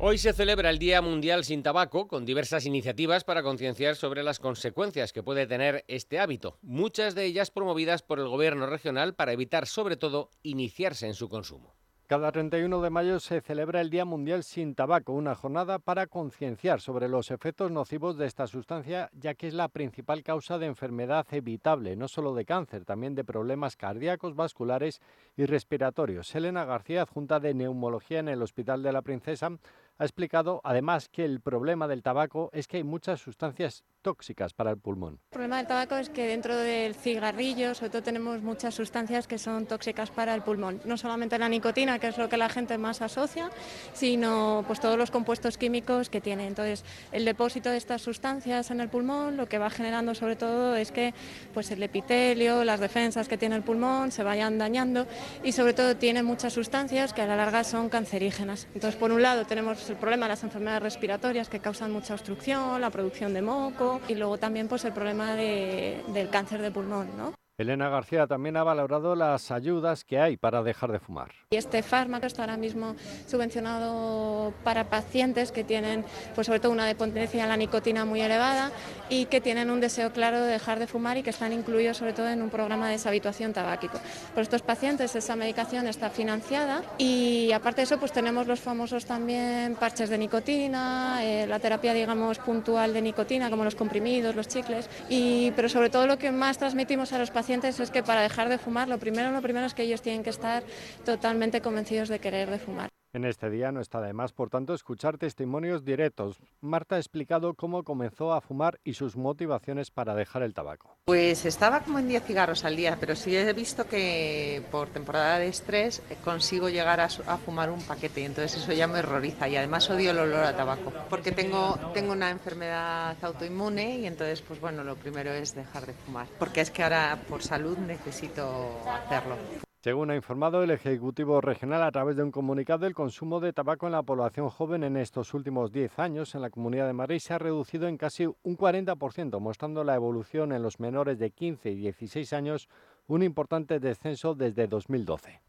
Hoy 0.01 0.17
se 0.17 0.31
celebra 0.31 0.69
el 0.69 0.79
Día 0.79 1.01
Mundial 1.01 1.43
sin 1.43 1.61
Tabaco, 1.61 2.07
con 2.07 2.23
diversas 2.23 2.65
iniciativas 2.65 3.25
para 3.25 3.43
concienciar 3.43 3.97
sobre 3.97 4.23
las 4.23 4.39
consecuencias 4.39 5.11
que 5.11 5.23
puede 5.23 5.45
tener 5.45 5.83
este 5.89 6.19
hábito, 6.19 6.57
muchas 6.61 7.15
de 7.15 7.25
ellas 7.25 7.51
promovidas 7.51 8.01
por 8.01 8.19
el 8.19 8.29
Gobierno 8.29 8.65
regional 8.65 9.13
para 9.13 9.33
evitar, 9.33 9.67
sobre 9.67 9.97
todo, 9.97 10.29
iniciarse 10.41 11.05
en 11.05 11.15
su 11.15 11.27
consumo. 11.27 11.75
Cada 12.09 12.31
31 12.31 12.81
de 12.81 12.89
mayo 12.89 13.19
se 13.19 13.39
celebra 13.39 13.81
el 13.81 13.91
Día 13.91 14.03
Mundial 14.03 14.43
sin 14.43 14.73
Tabaco, 14.73 15.13
una 15.13 15.35
jornada 15.35 15.77
para 15.77 16.07
concienciar 16.07 16.81
sobre 16.81 17.07
los 17.07 17.29
efectos 17.29 17.69
nocivos 17.69 18.17
de 18.17 18.25
esta 18.25 18.47
sustancia, 18.47 19.11
ya 19.13 19.35
que 19.35 19.47
es 19.47 19.53
la 19.53 19.67
principal 19.67 20.23
causa 20.23 20.57
de 20.57 20.65
enfermedad 20.65 21.27
evitable, 21.29 21.95
no 21.95 22.07
solo 22.07 22.33
de 22.33 22.45
cáncer, 22.45 22.83
también 22.83 23.13
de 23.13 23.23
problemas 23.23 23.75
cardíacos, 23.75 24.35
vasculares 24.35 25.01
y 25.37 25.45
respiratorios. 25.45 26.33
Elena 26.33 26.65
García, 26.65 27.03
adjunta 27.03 27.39
de 27.39 27.53
neumología 27.53 28.17
en 28.17 28.29
el 28.29 28.41
Hospital 28.41 28.81
de 28.81 28.91
la 28.91 29.03
Princesa, 29.03 29.51
ha 29.99 30.05
explicado 30.05 30.61
además 30.63 31.09
que 31.09 31.25
el 31.25 31.41
problema 31.41 31.87
del 31.87 32.01
tabaco 32.01 32.49
es 32.53 32.67
que 32.67 32.77
hay 32.77 32.83
muchas 32.83 33.19
sustancias 33.19 33.83
tóxicas 34.01 34.53
para 34.53 34.71
el 34.71 34.77
pulmón. 34.77 35.19
El 35.25 35.29
problema 35.31 35.57
del 35.57 35.67
tabaco 35.67 35.97
es 35.97 36.09
que 36.09 36.25
dentro 36.25 36.55
del 36.55 36.95
cigarrillo, 36.95 37.75
sobre 37.75 37.89
todo, 37.89 38.03
tenemos 38.03 38.41
muchas 38.41 38.73
sustancias 38.73 39.27
que 39.27 39.37
son 39.37 39.65
tóxicas 39.65 40.09
para 40.09 40.33
el 40.33 40.41
pulmón. 40.41 40.81
No 40.85 40.95
solamente 40.95 41.37
la 41.37 41.49
nicotina, 41.49 41.99
que 41.99 42.07
es 42.07 42.17
lo 42.17 42.29
que 42.29 42.37
la 42.37 42.47
gente 42.47 42.77
más 42.77 43.01
asocia, 43.01 43.49
sino 43.91 44.63
pues 44.65 44.79
todos 44.79 44.97
los 44.97 45.11
compuestos 45.11 45.57
químicos 45.57 46.09
que 46.09 46.21
tiene. 46.21 46.47
Entonces, 46.47 46.85
el 47.11 47.25
depósito 47.25 47.69
de 47.69 47.75
estas 47.75 48.01
sustancias 48.01 48.71
en 48.71 48.79
el 48.79 48.87
pulmón 48.87 49.35
lo 49.35 49.49
que 49.49 49.57
va 49.57 49.69
generando 49.69 50.15
sobre 50.15 50.37
todo 50.37 50.77
es 50.77 50.93
que 50.93 51.13
pues 51.53 51.71
el 51.71 51.83
epitelio, 51.83 52.63
las 52.63 52.79
defensas 52.79 53.27
que 53.27 53.37
tiene 53.37 53.57
el 53.57 53.63
pulmón 53.63 54.13
se 54.13 54.23
vayan 54.23 54.57
dañando 54.57 55.07
y 55.43 55.51
sobre 55.51 55.73
todo 55.73 55.97
tiene 55.97 56.23
muchas 56.23 56.53
sustancias 56.53 57.13
que 57.13 57.21
a 57.21 57.27
la 57.27 57.35
larga 57.35 57.65
son 57.65 57.89
cancerígenas. 57.89 58.67
Entonces, 58.73 58.95
por 58.97 59.11
un 59.11 59.21
lado 59.21 59.45
tenemos 59.45 59.88
el 59.89 59.97
problema 59.97 60.25
de 60.25 60.29
las 60.29 60.43
enfermedades 60.43 60.83
respiratorias 60.83 61.49
que 61.49 61.59
causan 61.59 61.91
mucha 61.91 62.13
obstrucción, 62.13 62.79
la 62.79 62.89
producción 62.89 63.33
de 63.33 63.41
moco 63.41 64.01
y 64.07 64.15
luego 64.15 64.37
también 64.37 64.67
pues 64.67 64.85
el 64.85 64.93
problema 64.93 65.35
del 65.35 66.29
cáncer 66.29 66.61
de 66.61 66.71
pulmón, 66.71 67.09
¿no? 67.17 67.33
Elena 67.59 67.89
García 67.89 68.25
también 68.25 68.55
ha 68.55 68.63
valorado 68.63 69.15
las 69.15 69.51
ayudas 69.51 70.05
que 70.05 70.17
hay 70.17 70.37
para 70.37 70.63
dejar 70.63 70.93
de 70.93 70.99
fumar. 71.01 71.31
Este 71.51 71.83
fármaco 71.83 72.25
está 72.25 72.43
ahora 72.43 72.55
mismo 72.55 72.95
subvencionado 73.27 74.53
para 74.63 74.85
pacientes 74.85 75.51
que 75.51 75.65
tienen, 75.65 76.05
pues 76.35 76.47
sobre 76.47 76.61
todo 76.61 76.71
una 76.71 76.85
dependencia 76.85 77.43
a 77.43 77.47
la 77.47 77.57
nicotina 77.57 78.05
muy 78.05 78.21
elevada 78.21 78.71
y 79.09 79.25
que 79.25 79.41
tienen 79.41 79.69
un 79.71 79.81
deseo 79.81 80.13
claro 80.13 80.39
de 80.39 80.53
dejar 80.53 80.79
de 80.79 80.87
fumar 80.87 81.17
y 81.17 81.23
que 81.23 81.31
están 81.31 81.51
incluidos 81.51 81.97
sobre 81.97 82.13
todo 82.13 82.29
en 82.29 82.41
un 82.41 82.49
programa 82.49 82.85
de 82.85 82.93
deshabituación 82.93 83.51
tabáquico. 83.51 83.99
Por 84.33 84.43
estos 84.43 84.61
pacientes 84.61 85.13
esa 85.17 85.35
medicación 85.35 85.85
está 85.87 86.09
financiada 86.09 86.83
y 86.97 87.51
aparte 87.51 87.81
de 87.81 87.83
eso 87.83 87.99
pues 87.99 88.13
tenemos 88.13 88.47
los 88.47 88.61
famosos 88.61 89.05
también 89.05 89.75
parches 89.75 90.09
de 90.09 90.17
nicotina, 90.17 91.19
eh, 91.25 91.45
la 91.45 91.59
terapia 91.59 91.93
digamos 91.93 92.39
puntual 92.39 92.93
de 92.93 93.01
nicotina 93.01 93.49
como 93.49 93.65
los 93.65 93.75
comprimidos, 93.75 94.33
los 94.33 94.47
chicles 94.47 94.89
y 95.09 95.51
pero 95.57 95.67
sobre 95.67 95.89
todo 95.89 96.07
lo 96.07 96.17
que 96.17 96.31
más 96.31 96.57
transmitimos 96.57 97.11
a 97.11 97.17
los 97.17 97.31
pacientes 97.31 97.48
es 97.53 97.89
que 97.89 98.03
para 98.03 98.21
dejar 98.21 98.47
de 98.47 98.59
fumar, 98.59 98.87
lo 98.87 98.99
primero, 98.99 99.31
lo 99.31 99.41
primero 99.41 99.65
es 99.65 99.73
que 99.73 99.81
ellos 99.81 100.01
tienen 100.01 100.23
que 100.23 100.29
estar 100.29 100.63
totalmente 101.03 101.61
convencidos 101.61 102.07
de 102.07 102.19
querer 102.19 102.49
de 102.49 102.59
fumar. 102.59 102.89
En 103.11 103.25
este 103.25 103.49
día 103.49 103.71
no 103.71 103.81
está 103.81 104.01
de 104.01 104.13
más, 104.13 104.33
por 104.33 104.51
tanto, 104.51 104.75
escuchar 104.75 105.17
testimonios 105.17 105.83
directos. 105.83 106.37
Marta 106.61 106.95
ha 106.95 106.99
explicado 106.99 107.55
cómo 107.55 107.83
comenzó 107.83 108.33
a 108.33 108.41
fumar 108.41 108.79
y 108.83 108.93
sus 108.93 109.17
motivaciones 109.17 109.89
para 109.89 110.13
dejar 110.13 110.43
el 110.43 110.53
tabaco. 110.53 110.95
Pues 111.05 111.43
estaba 111.45 111.79
como 111.79 111.97
en 111.97 112.07
10 112.07 112.23
cigarros 112.23 112.65
al 112.65 112.75
día, 112.75 112.97
pero 112.99 113.15
sí 113.15 113.35
he 113.35 113.51
visto 113.53 113.87
que 113.87 114.61
por 114.71 114.89
temporada 114.89 115.39
de 115.39 115.47
estrés 115.47 116.03
eh, 116.11 116.17
consigo 116.23 116.69
llegar 116.69 116.99
a, 116.99 117.09
fumar 117.09 117.71
un 117.71 117.81
paquete 117.81 118.21
y 118.21 118.25
entonces 118.25 118.61
eso 118.61 118.73
ya 118.73 118.85
me 118.85 118.99
horroriza 118.99 119.49
y 119.49 119.55
además 119.55 119.89
odio 119.89 120.11
el 120.11 120.19
olor 120.19 120.43
a 120.43 120.55
tabaco 120.55 120.93
porque 121.09 121.31
tengo, 121.31 121.79
tengo 121.93 122.11
una 122.11 122.29
enfermedad 122.29 123.17
autoinmune 123.23 123.99
y 123.99 124.05
entonces 124.05 124.41
pues 124.41 124.61
bueno, 124.61 124.83
lo 124.83 124.95
primero 124.95 125.31
es 125.31 125.55
dejar 125.55 125.87
de 125.87 125.93
fumar 125.93 126.27
porque 126.37 126.61
es 126.61 126.69
que 126.69 126.83
ahora 126.83 127.17
por 127.27 127.41
salud 127.41 127.77
necesito 127.77 128.77
hacerlo. 128.87 129.37
Según 129.81 130.11
ha 130.11 130.15
informado 130.17 130.61
el 130.61 130.71
Ejecutivo 130.71 131.39
Regional 131.39 131.81
a 131.83 131.91
través 131.91 132.17
de 132.17 132.23
un 132.23 132.31
comunicado, 132.31 132.85
el 132.85 132.93
consumo 132.93 133.39
de 133.39 133.53
tabaco 133.53 133.85
en 133.85 133.93
la 133.93 134.03
población 134.03 134.49
joven 134.49 134.83
en 134.83 134.97
estos 134.97 135.33
últimos 135.33 135.71
10 135.71 135.99
años 135.99 136.35
en 136.35 136.41
la 136.41 136.49
Comunidad 136.49 136.85
de 136.85 136.91
Madrid 136.91 137.19
se 137.19 137.33
ha 137.33 137.37
reducido 137.37 137.87
en 137.87 137.95
casi 137.95 138.25
un 138.25 138.57
40%, 138.57 139.39
mostrando 139.39 139.85
la 139.85 139.95
evolución 139.95 140.51
en 140.51 140.63
los 140.63 140.81
menores 140.81 141.17
de 141.17 141.31
15 141.31 141.71
y 141.71 141.75
16 141.75 142.33
años, 142.33 142.67
un 143.07 143.23
importante 143.23 143.79
descenso 143.79 144.35
desde 144.35 144.67
2012. 144.67 145.39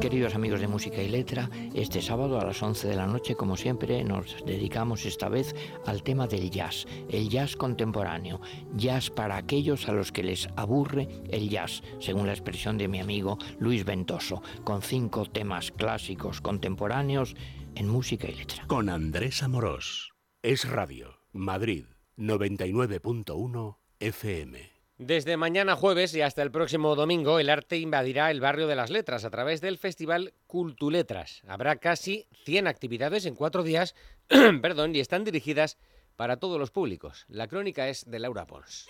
Queridos 0.00 0.34
amigos 0.34 0.60
de 0.60 0.66
Música 0.66 1.02
y 1.02 1.08
Letra, 1.08 1.50
este 1.74 2.00
sábado 2.00 2.40
a 2.40 2.44
las 2.46 2.62
11 2.62 2.88
de 2.88 2.96
la 2.96 3.06
noche, 3.06 3.34
como 3.34 3.58
siempre, 3.58 4.02
nos 4.02 4.42
dedicamos 4.46 5.04
esta 5.04 5.28
vez 5.28 5.54
al 5.84 6.02
tema 6.02 6.26
del 6.26 6.50
jazz, 6.50 6.86
el 7.10 7.28
jazz 7.28 7.54
contemporáneo, 7.54 8.40
jazz 8.74 9.10
para 9.10 9.36
aquellos 9.36 9.90
a 9.90 9.92
los 9.92 10.10
que 10.10 10.22
les 10.22 10.48
aburre 10.56 11.06
el 11.28 11.50
jazz, 11.50 11.82
según 11.98 12.26
la 12.26 12.32
expresión 12.32 12.78
de 12.78 12.88
mi 12.88 12.98
amigo 12.98 13.36
Luis 13.58 13.84
Ventoso, 13.84 14.42
con 14.64 14.80
cinco 14.80 15.26
temas 15.26 15.70
clásicos 15.70 16.40
contemporáneos 16.40 17.34
en 17.74 17.86
Música 17.86 18.26
y 18.26 18.36
Letra. 18.36 18.64
Con 18.68 18.88
Andrés 18.88 19.42
Amorós. 19.42 20.14
Es 20.42 20.66
Radio, 20.66 21.20
Madrid, 21.32 21.84
99.1 22.16 23.76
FM. 23.98 24.69
Desde 25.02 25.38
mañana 25.38 25.76
jueves 25.76 26.14
y 26.14 26.20
hasta 26.20 26.42
el 26.42 26.50
próximo 26.50 26.94
domingo, 26.94 27.38
el 27.38 27.48
arte 27.48 27.78
invadirá 27.78 28.30
el 28.30 28.42
barrio 28.42 28.66
de 28.66 28.76
las 28.76 28.90
letras 28.90 29.24
a 29.24 29.30
través 29.30 29.62
del 29.62 29.78
festival 29.78 30.34
Cultuletras. 30.46 31.40
Habrá 31.48 31.76
casi 31.76 32.26
100 32.44 32.66
actividades 32.66 33.24
en 33.24 33.34
cuatro 33.34 33.62
días 33.62 33.94
perdón, 34.60 34.94
y 34.94 35.00
están 35.00 35.24
dirigidas 35.24 35.78
para 36.16 36.36
todos 36.36 36.60
los 36.60 36.70
públicos. 36.70 37.24
La 37.28 37.48
crónica 37.48 37.88
es 37.88 38.10
de 38.10 38.18
Laura 38.18 38.44
Pons. 38.44 38.88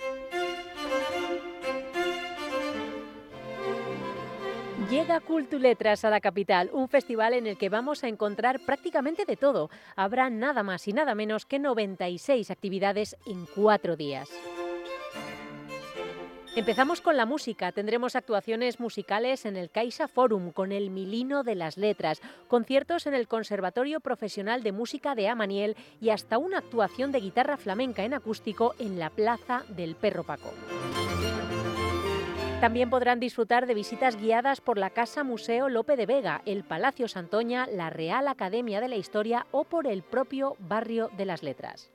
Llega 4.91 5.21
Cultuletras 5.21 6.05
a 6.05 6.11
la 6.11 6.21
capital, 6.21 6.71
un 6.73 6.89
festival 6.89 7.35
en 7.35 7.47
el 7.47 7.57
que 7.57 7.69
vamos 7.69 8.03
a 8.03 8.09
encontrar 8.09 8.59
prácticamente 8.67 9.27
de 9.27 9.37
todo. 9.37 9.71
Habrá 9.95 10.29
nada 10.29 10.65
más 10.65 10.89
y 10.89 10.93
nada 10.93 11.15
menos 11.15 11.47
que 11.47 11.61
96 11.61 12.51
actividades 12.51 13.17
en 13.27 13.47
cuatro 13.55 13.95
días. 13.95 14.29
Empezamos 16.57 17.01
con 17.01 17.17
la 17.17 17.27
música. 17.27 17.71
Tendremos 17.71 18.17
actuaciones 18.17 18.81
musicales 18.81 19.47
en 19.47 19.57
el 19.57 19.71
Caixa 19.71 20.09
Forum 20.09 20.51
con 20.51 20.73
el 20.73 20.91
Milino 20.91 21.45
de 21.45 21.55
las 21.55 21.77
Letras, 21.77 22.21
conciertos 22.49 23.07
en 23.07 23.15
el 23.15 23.29
Conservatorio 23.29 24.01
Profesional 24.01 24.65
de 24.65 24.73
Música 24.73 25.15
de 25.15 25.29
Amaniel 25.29 25.77
y 26.01 26.11
hasta 26.11 26.39
una 26.39 26.59
actuación 26.59 27.13
de 27.13 27.21
guitarra 27.21 27.57
flamenca 27.57 28.05
en 28.05 28.15
acústico 28.15 28.75
en 28.81 28.99
la 28.99 29.11
Plaza 29.11 29.63
del 29.69 29.95
Perro 29.95 30.25
Paco. 30.25 30.53
También 32.61 32.91
podrán 32.91 33.21
disfrutar 33.21 33.67
de 33.67 33.75
visitas 33.75 34.17
guiadas 34.17 34.61
por 34.61 34.77
la 34.77 34.91
Casa 34.91 35.23
Museo 35.23 35.69
Lope 35.69 35.97
de 35.97 36.07
Vega, 36.07 36.43
el 36.45 36.65
Palacio 36.65 37.07
Santoña, 37.07 37.69
la 37.69 37.91
Real 37.91 38.27
Academia 38.27 38.81
de 38.81 38.89
la 38.89 38.97
Historia 38.97 39.47
o 39.53 39.65
por 39.65 39.87
el 39.87 40.03
propio 40.03 40.57
Barrio 40.59 41.11
de 41.17 41.27
las 41.27 41.45
Letras. 41.45 41.91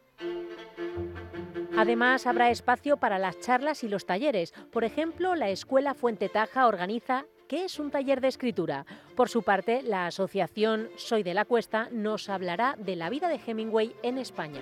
Además, 1.77 2.25
habrá 2.25 2.51
espacio 2.51 2.97
para 2.97 3.19
las 3.19 3.39
charlas 3.39 3.83
y 3.83 3.89
los 3.89 4.05
talleres. 4.05 4.53
Por 4.71 4.85
ejemplo, 4.85 5.35
la 5.35 5.49
Escuela 5.49 5.93
Fuente 5.93 6.29
Taja 6.29 6.67
organiza 6.67 7.25
¿Qué 7.47 7.65
es 7.65 7.79
un 7.79 7.91
taller 7.91 8.21
de 8.21 8.29
escritura? 8.29 8.87
Por 9.15 9.29
su 9.29 9.43
parte, 9.43 9.83
la 9.83 10.07
asociación 10.07 10.89
Soy 10.95 11.21
de 11.21 11.35
la 11.35 11.45
Cuesta 11.45 11.89
nos 11.91 12.27
hablará 12.27 12.75
de 12.79 12.95
la 12.95 13.09
vida 13.11 13.27
de 13.27 13.39
Hemingway 13.45 13.93
en 14.01 14.17
España. 14.17 14.61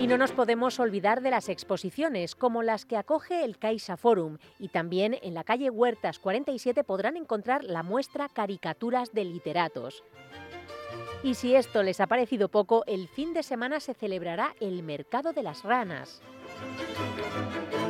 Y 0.00 0.08
no 0.08 0.18
nos 0.18 0.32
podemos 0.32 0.80
olvidar 0.80 1.20
de 1.20 1.30
las 1.30 1.48
exposiciones, 1.48 2.34
como 2.34 2.62
las 2.62 2.84
que 2.84 2.96
acoge 2.96 3.44
el 3.44 3.58
Caixa 3.58 3.96
Forum. 3.96 4.38
Y 4.58 4.68
también 4.68 5.16
en 5.22 5.34
la 5.34 5.44
calle 5.44 5.70
Huertas 5.70 6.18
47 6.18 6.82
podrán 6.82 7.16
encontrar 7.16 7.62
la 7.62 7.82
muestra 7.84 8.28
Caricaturas 8.28 9.12
de 9.12 9.26
Literatos. 9.26 10.02
Y 11.22 11.34
si 11.34 11.54
esto 11.54 11.82
les 11.82 12.00
ha 12.00 12.06
parecido 12.06 12.48
poco, 12.48 12.84
el 12.86 13.08
fin 13.08 13.34
de 13.34 13.42
semana 13.42 13.80
se 13.80 13.92
celebrará 13.92 14.54
el 14.60 14.82
Mercado 14.82 15.32
de 15.32 15.42
las 15.42 15.64
Ranas. 15.64 16.22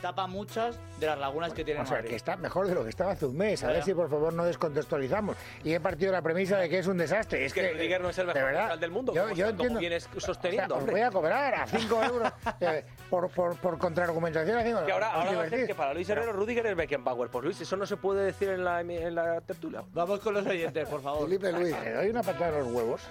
Tapa 0.00 0.26
muchas 0.26 0.78
de 1.00 1.06
las 1.06 1.18
lagunas 1.18 1.52
que 1.52 1.64
tiene 1.64 1.80
O 1.80 1.86
sea, 1.86 2.02
que 2.02 2.14
está 2.14 2.36
mejor 2.36 2.66
de 2.68 2.74
lo 2.74 2.84
que 2.84 2.90
estaba 2.90 3.12
hace 3.12 3.26
un 3.26 3.36
mes. 3.36 3.62
A 3.64 3.68
ver 3.68 3.82
si 3.82 3.94
por 3.94 4.08
favor 4.08 4.32
no 4.32 4.44
descontextualizamos. 4.44 5.36
Y 5.64 5.72
he 5.72 5.80
partido 5.80 6.12
la 6.12 6.22
premisa 6.22 6.58
de 6.58 6.68
que 6.68 6.78
es 6.78 6.86
un 6.86 6.98
desastre. 6.98 7.44
Es, 7.44 7.52
que, 7.52 7.72
Rudiger 7.72 8.00
no 8.00 8.10
es 8.10 8.18
el 8.18 8.26
mejor 8.26 8.78
del 8.78 8.90
mundo. 8.90 9.14
Yo, 9.14 9.30
yo 9.32 9.48
entiendo. 9.48 9.80
vienes 9.80 10.08
sosteniendo. 10.18 10.76
voy 10.76 11.00
a 11.00 11.10
cobrar 11.10 11.54
a 11.54 11.66
5 11.66 12.04
euros 12.04 12.32
eh, 12.60 12.84
por, 13.10 13.28
por, 13.30 13.56
por 13.56 13.78
contraargumentación. 13.78 14.86
Que 14.86 14.92
ahora, 14.92 15.12
ahora 15.12 15.32
va 15.32 15.42
a 15.42 15.44
decir 15.48 15.66
que 15.66 15.74
para 15.74 15.94
Luis 15.94 16.08
Herrero 16.08 16.32
Rudiger 16.32 16.66
es 16.66 16.76
Beckenbauer. 16.76 17.30
Pues 17.30 17.44
Luis, 17.44 17.60
eso 17.60 17.76
no 17.76 17.86
se 17.86 17.96
puede 17.96 18.24
decir 18.24 18.50
en 18.50 18.64
la, 18.64 18.80
en 18.80 19.14
la 19.14 19.40
tertulia. 19.40 19.82
Vamos 19.92 20.20
con 20.20 20.34
los 20.34 20.46
oyentes, 20.46 20.88
por 20.88 21.02
favor. 21.02 21.24
Felipe 21.24 21.52
Luis, 21.52 21.74
le 21.82 21.92
doy 21.92 22.08
una 22.10 22.22
patada 22.22 22.58
en 22.58 22.64
los 22.64 22.72
huevos. 22.72 23.02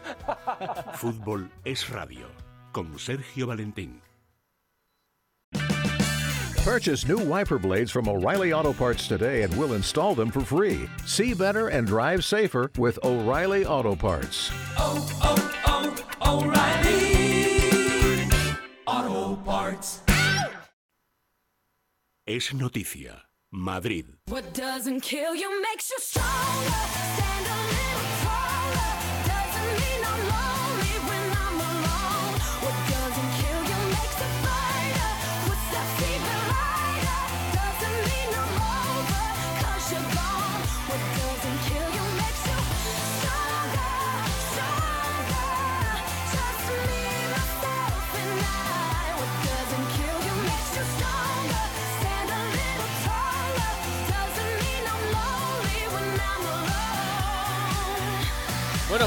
Fútbol 0.93 1.49
es 1.63 1.89
radio. 1.89 2.27
Con 2.71 2.99
Sergio 2.99 3.47
Valentín. 3.47 4.01
Purchase 6.65 7.07
new 7.07 7.19
wiper 7.19 7.59
blades 7.59 7.91
from 7.91 8.09
O'Reilly 8.09 8.51
Auto 8.51 8.73
Parts 8.73 9.07
today 9.07 9.43
and 9.43 9.55
we'll 9.55 9.73
install 9.73 10.15
them 10.15 10.31
for 10.31 10.41
free. 10.41 10.89
See 11.05 11.35
better 11.35 11.67
and 11.67 11.85
drive 11.85 12.25
safer 12.25 12.71
with 12.79 12.97
O'Reilly 13.03 13.67
Auto 13.67 13.95
Parts. 13.95 14.49
Oh, 14.75 15.07
oh, 15.21 15.93
oh 16.23 16.43
O'Reilly 18.87 19.13
Auto 19.27 19.35
Parts. 19.43 20.01
Es 22.25 22.51
noticia. 22.51 23.21
Madrid. 23.51 24.15
What 24.27 24.51
doesn't 24.55 25.01
kill 25.01 25.35
you 25.35 25.61
makes 25.61 25.91
you 25.91 25.97
stronger. 25.99 26.54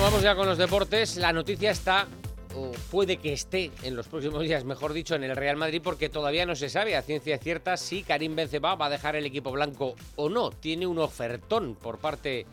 Vamos 0.00 0.22
ya 0.22 0.36
con 0.36 0.46
los 0.46 0.56
deportes. 0.56 1.16
La 1.16 1.32
noticia 1.32 1.70
está, 1.70 2.06
o 2.54 2.70
puede 2.90 3.18
que 3.18 3.32
esté 3.32 3.72
en 3.82 3.94
los 3.94 4.08
próximos 4.08 4.42
días, 4.42 4.64
mejor 4.64 4.92
dicho, 4.92 5.14
en 5.14 5.24
el 5.24 5.36
Real 5.36 5.56
Madrid, 5.56 5.82
porque 5.84 6.08
todavía 6.08 6.46
no 6.46 6.54
se 6.54 6.68
sabe 6.68 6.96
a 6.96 7.02
ciencia 7.02 7.36
cierta 7.36 7.76
si 7.76 8.04
Karim 8.04 8.34
Benzema 8.34 8.74
va 8.74 8.86
a 8.86 8.90
dejar 8.90 9.16
el 9.16 9.26
equipo 9.26 9.50
blanco 9.50 9.96
o 10.16 10.30
no. 10.30 10.50
Tiene 10.50 10.86
un 10.86 10.98
ofertón 10.98 11.74
por 11.74 11.98
parte 11.98 12.46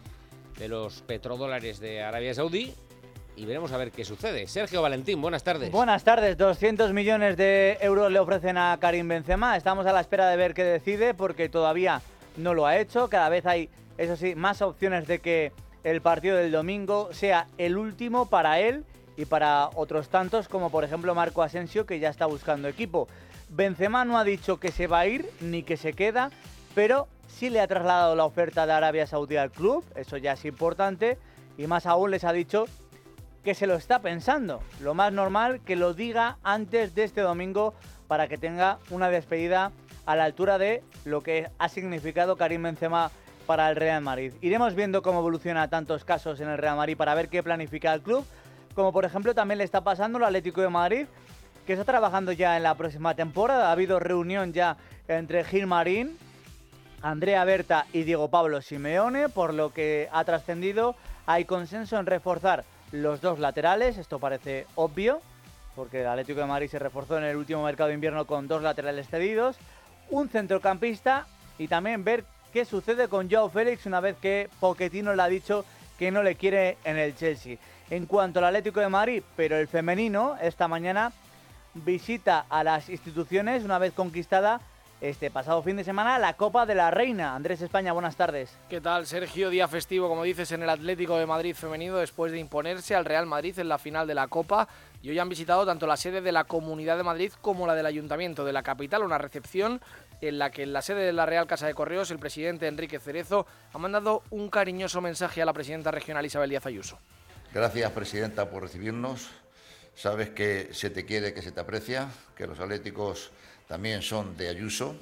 de 0.58 0.68
los 0.68 1.02
petrodólares 1.04 1.80
de 1.80 2.02
Arabia 2.02 2.34
Saudí 2.34 2.74
y 3.38 3.46
veremos 3.46 3.72
a 3.72 3.78
ver 3.78 3.92
qué 3.92 4.04
sucede. 4.04 4.48
Sergio 4.48 4.82
Valentín, 4.82 5.22
buenas 5.22 5.44
tardes. 5.44 5.72
Buenas 5.72 6.04
tardes, 6.04 6.38
200 6.38 6.92
millones 6.94 7.38
de 7.38 7.78
euros 7.80 8.12
le 8.12 8.20
ofrecen 8.20 8.58
a 8.58 8.78
Karim 8.82 9.08
Benzema. 9.08 9.56
Estamos 9.56 9.86
a 9.86 9.94
la 9.94 10.02
espera 10.02 10.30
de 10.30 10.36
ver 10.36 10.56
qué 10.56 10.64
decide 10.64 11.14
porque 11.14 11.48
todavía 11.48 12.02
no 12.38 12.54
lo 12.54 12.66
ha 12.66 12.78
hecho. 12.78 13.08
Cada 13.08 13.30
vez 13.30 13.46
hay, 13.46 13.70
eso 13.98 14.18
sí, 14.18 14.36
más 14.36 14.62
opciones 14.62 15.08
de 15.08 15.20
que 15.20 15.54
el 15.86 16.02
partido 16.02 16.36
del 16.36 16.52
domingo 16.52 17.10
sea 17.14 17.48
el 17.60 17.78
último 17.78 18.26
para 18.26 18.60
él 18.60 18.84
y 19.18 19.26
para 19.26 19.70
otros 19.76 20.10
tantos, 20.10 20.48
como 20.50 20.72
por 20.72 20.84
ejemplo 20.84 21.14
Marco 21.14 21.44
Asensio, 21.44 21.86
que 21.86 22.00
ya 22.00 22.10
está 22.10 22.26
buscando 22.26 22.68
equipo. 22.68 23.08
Benzema 23.50 24.04
no 24.04 24.18
ha 24.18 24.24
dicho 24.24 24.60
que 24.60 24.72
se 24.72 24.88
va 24.88 25.00
a 25.00 25.06
ir 25.06 25.30
ni 25.42 25.62
que 25.62 25.78
se 25.78 25.94
queda, 25.94 26.32
pero 26.74 27.08
sí 27.28 27.52
le 27.52 27.62
ha 27.62 27.68
trasladado 27.68 28.16
la 28.16 28.26
oferta 28.26 28.66
de 28.66 28.74
Arabia 28.74 29.06
Saudí 29.06 29.38
al 29.38 29.52
club, 29.52 29.86
eso 29.96 30.18
ya 30.18 30.34
es 30.34 30.44
importante, 30.46 31.20
y 31.56 31.68
más 31.68 31.86
aún 31.86 32.10
les 32.10 32.24
ha 32.24 32.34
dicho 32.34 32.66
que 33.44 33.54
se 33.54 33.68
lo 33.68 33.76
está 33.76 34.00
pensando. 34.00 34.64
Lo 34.82 34.96
más 34.96 35.14
normal 35.14 35.62
que 35.62 35.76
lo 35.76 35.94
diga 35.94 36.40
antes 36.42 36.96
de 36.96 37.04
este 37.04 37.22
domingo 37.22 37.76
para 38.08 38.28
que 38.28 38.40
tenga 38.40 38.80
una 38.90 39.10
despedida 39.10 39.72
a 40.08 40.16
la 40.16 40.24
altura 40.24 40.58
de 40.58 40.84
lo 41.06 41.22
que 41.22 41.52
ha 41.60 41.70
significado 41.70 42.38
Karim 42.38 42.64
Benzema 42.64 43.12
para 43.46 43.70
el 43.70 43.76
Real 43.76 44.02
Madrid. 44.02 44.34
Iremos 44.42 44.76
viendo 44.76 45.02
cómo 45.02 45.20
evoluciona 45.20 45.70
tantos 45.70 46.04
casos 46.04 46.40
en 46.40 46.50
el 46.50 46.58
Real 46.58 46.76
Madrid 46.76 46.98
para 46.98 47.16
ver 47.16 47.30
qué 47.30 47.44
planifica 47.44 47.94
el 47.94 48.02
club, 48.02 48.26
como 48.74 48.92
por 48.92 49.06
ejemplo 49.06 49.34
también 49.34 49.60
le 49.60 49.64
está 49.64 49.82
pasando 49.82 50.18
al 50.18 50.26
Atlético 50.26 50.62
de 50.62 50.70
Madrid, 50.70 51.06
que 51.66 51.74
está 51.74 51.86
trabajando 51.86 52.32
ya 52.32 52.58
en 52.58 52.64
la 52.64 52.76
próxima 52.76 53.16
temporada. 53.16 53.70
Ha 53.70 53.72
habido 53.72 54.00
reunión 54.00 54.54
ya 54.54 54.78
entre 55.08 55.44
Gil 55.44 55.68
Marín, 55.68 56.18
Andrea 57.02 57.44
Berta 57.44 57.86
y 57.94 58.04
Diego 58.04 58.30
Pablo 58.30 58.62
Simeone, 58.62 59.30
por 59.30 59.54
lo 59.54 59.74
que 59.74 60.10
ha 60.12 60.24
trascendido. 60.24 60.96
Hay 61.26 61.46
consenso 61.46 61.98
en 61.98 62.06
reforzar 62.06 62.64
los 62.92 63.22
dos 63.22 63.40
laterales, 63.40 63.98
esto 63.98 64.20
parece 64.20 64.68
obvio, 64.76 65.22
porque 65.76 66.02
el 66.02 66.08
Atlético 66.08 66.40
de 66.40 66.46
Madrid 66.46 66.70
se 66.70 66.80
reforzó 66.80 67.18
en 67.18 67.26
el 67.26 67.36
último 67.36 67.64
mercado 67.64 67.90
de 67.90 67.96
invierno 67.96 68.26
con 68.26 68.48
dos 68.48 68.62
laterales 68.62 69.08
cedidos, 69.10 69.58
un 70.10 70.30
centrocampista 70.30 71.26
y 71.58 71.68
también 71.68 72.04
ver 72.04 72.26
qué 72.56 72.64
sucede 72.64 73.10
con 73.10 73.30
Joao 73.30 73.50
Félix 73.50 73.86
una 73.86 74.00
vez 74.00 74.16
que 74.16 74.50
Pochettino 74.62 75.14
le 75.14 75.22
ha 75.22 75.28
dicho 75.28 75.66
que 76.00 76.10
no 76.10 76.24
le 76.24 76.36
quiere 76.36 76.78
en 76.86 76.98
el 76.98 77.14
Chelsea. 77.14 77.58
En 77.90 78.06
cuanto 78.06 78.40
al 78.40 78.46
Atlético 78.46 78.80
de 78.80 78.88
Madrid, 78.88 79.24
pero 79.36 79.58
el 79.58 79.68
femenino, 79.68 80.38
esta 80.42 80.70
mañana 80.70 81.12
visita 81.74 82.46
a 82.50 82.64
las 82.64 82.88
instituciones 82.88 83.66
una 83.66 83.78
vez 83.78 83.92
conquistada 83.92 84.62
este 85.02 85.30
pasado 85.30 85.62
fin 85.64 85.76
de 85.76 85.84
semana 85.84 86.18
la 86.18 86.36
Copa 86.36 86.66
de 86.66 86.76
la 86.76 86.92
Reina. 86.92 87.36
Andrés 87.36 87.62
España, 87.62 87.92
buenas 87.92 88.16
tardes. 88.16 88.58
¿Qué 88.70 88.80
tal, 88.80 89.06
Sergio? 89.06 89.50
Día 89.50 89.68
festivo, 89.68 90.08
como 90.08 90.24
dices, 90.24 90.54
en 90.54 90.64
el 90.64 90.70
Atlético 90.70 91.18
de 91.18 91.26
Madrid 91.26 91.54
femenino 91.54 91.98
después 91.98 92.32
de 92.32 92.40
imponerse 92.40 92.96
al 92.96 93.04
Real 93.04 93.26
Madrid 93.26 93.60
en 93.60 93.68
la 93.68 93.78
final 93.78 94.08
de 94.08 94.16
la 94.16 94.28
Copa. 94.28 94.70
Y 95.02 95.10
hoy 95.10 95.20
han 95.20 95.28
visitado 95.28 95.66
tanto 95.66 95.86
la 95.86 95.98
sede 95.98 96.22
de 96.22 96.32
la 96.32 96.46
Comunidad 96.46 96.96
de 96.96 97.04
Madrid 97.04 97.34
como 97.42 97.68
la 97.68 97.76
del 97.76 97.86
Ayuntamiento 97.86 98.46
de 98.46 98.54
la 98.54 98.64
capital, 98.64 99.04
una 99.04 99.18
recepción 99.18 99.82
en 100.22 100.40
la 100.40 100.52
que 100.52 100.64
en 100.64 100.74
la 100.74 100.82
sede 100.82 101.06
de 101.06 101.14
la 101.14 101.26
Real 101.26 101.48
Casa 101.48 101.68
de 101.68 101.74
Correos 101.74 102.12
el 102.12 102.20
presidente 102.20 102.68
Enrique 102.68 103.00
Cerezo 103.00 103.46
ha 103.74 103.78
mandado 103.78 104.24
un 104.30 104.50
cariñoso 104.50 105.02
mensaje 105.02 105.42
a 105.42 105.46
la 105.46 105.54
presidenta 105.54 105.92
regional 105.92 106.26
Isabel 106.26 106.50
Díaz 106.50 106.66
Ayuso. 106.66 107.00
Gracias, 107.54 107.92
presidenta, 107.92 108.50
por 108.50 108.64
recibirnos. 108.64 109.30
Sabes 109.96 110.30
que 110.30 110.70
se 110.74 110.90
te 110.90 111.06
quiere, 111.06 111.34
que 111.34 111.42
se 111.42 111.52
te 111.52 111.62
aprecia, 111.62 112.10
que 112.36 112.48
los 112.48 112.60
atléticos 112.60 113.32
también 113.68 114.02
son 114.02 114.36
de 114.36 114.50
Ayuso 114.50 114.96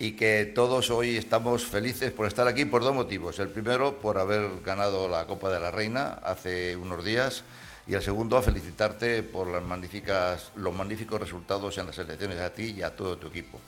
y 0.00 0.12
que 0.12 0.44
todos 0.54 0.90
hoy 0.90 1.16
estamos 1.16 1.64
felices 1.64 2.12
por 2.12 2.26
estar 2.26 2.46
aquí 2.46 2.64
por 2.64 2.82
dos 2.82 2.94
motivos. 2.94 3.38
El 3.38 3.48
primero, 3.48 3.98
por 3.98 4.18
haber 4.18 4.60
ganado 4.64 5.08
la 5.08 5.26
Copa 5.26 5.50
de 5.50 5.60
la 5.60 5.70
Reina 5.70 6.18
hace 6.22 6.76
unos 6.76 7.04
días 7.04 7.44
y 7.86 7.94
el 7.94 8.02
segundo, 8.02 8.36
a 8.36 8.42
felicitarte 8.42 9.22
por 9.22 9.48
las 9.48 9.62
magníficas, 9.62 10.52
los 10.56 10.74
magníficos 10.74 11.20
resultados 11.20 11.78
en 11.78 11.86
las 11.86 11.98
elecciones 11.98 12.38
a 12.38 12.52
ti 12.52 12.74
y 12.76 12.82
a 12.82 12.94
todo 12.94 13.16
tu 13.16 13.28
equipo. 13.28 13.58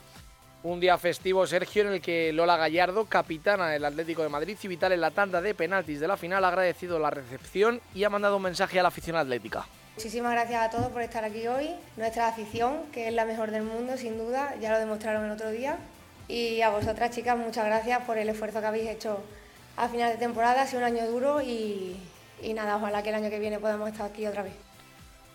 Un 0.63 0.79
día 0.79 0.95
festivo, 0.99 1.47
Sergio, 1.47 1.81
en 1.81 1.93
el 1.93 2.01
que 2.01 2.31
Lola 2.31 2.55
Gallardo, 2.55 3.05
capitana 3.05 3.69
del 3.69 3.83
Atlético 3.83 4.21
de 4.21 4.29
Madrid 4.29 4.55
y 4.61 4.67
vital 4.67 4.91
en 4.91 5.01
la 5.01 5.09
tanda 5.09 5.41
de 5.41 5.55
penaltis 5.55 5.99
de 5.99 6.07
la 6.07 6.17
final, 6.17 6.45
ha 6.45 6.49
agradecido 6.49 6.99
la 6.99 7.09
recepción 7.09 7.81
y 7.95 8.03
ha 8.03 8.11
mandado 8.11 8.37
un 8.37 8.43
mensaje 8.43 8.79
a 8.79 8.83
la 8.83 8.89
afición 8.89 9.15
atlética. 9.15 9.65
Muchísimas 9.95 10.33
gracias 10.33 10.61
a 10.61 10.69
todos 10.69 10.91
por 10.91 11.01
estar 11.01 11.25
aquí 11.25 11.47
hoy. 11.47 11.71
Nuestra 11.97 12.27
afición, 12.27 12.83
que 12.93 13.07
es 13.07 13.13
la 13.13 13.25
mejor 13.25 13.49
del 13.49 13.63
mundo, 13.63 13.97
sin 13.97 14.19
duda, 14.19 14.53
ya 14.61 14.71
lo 14.71 14.77
demostraron 14.77 15.25
el 15.25 15.31
otro 15.31 15.49
día. 15.49 15.79
Y 16.27 16.61
a 16.61 16.69
vosotras, 16.69 17.09
chicas, 17.09 17.35
muchas 17.35 17.65
gracias 17.65 18.03
por 18.03 18.19
el 18.19 18.29
esfuerzo 18.29 18.61
que 18.61 18.67
habéis 18.67 18.89
hecho 18.91 19.19
a 19.77 19.89
final 19.89 20.11
de 20.11 20.19
temporada. 20.19 20.61
Ha 20.61 20.67
sido 20.67 20.81
un 20.81 20.85
año 20.85 21.07
duro 21.07 21.41
y, 21.41 21.97
y 22.39 22.53
nada, 22.53 22.75
ojalá 22.77 23.01
que 23.01 23.09
el 23.09 23.15
año 23.15 23.31
que 23.31 23.39
viene 23.39 23.57
podamos 23.57 23.89
estar 23.89 24.05
aquí 24.05 24.27
otra 24.27 24.43
vez. 24.43 24.53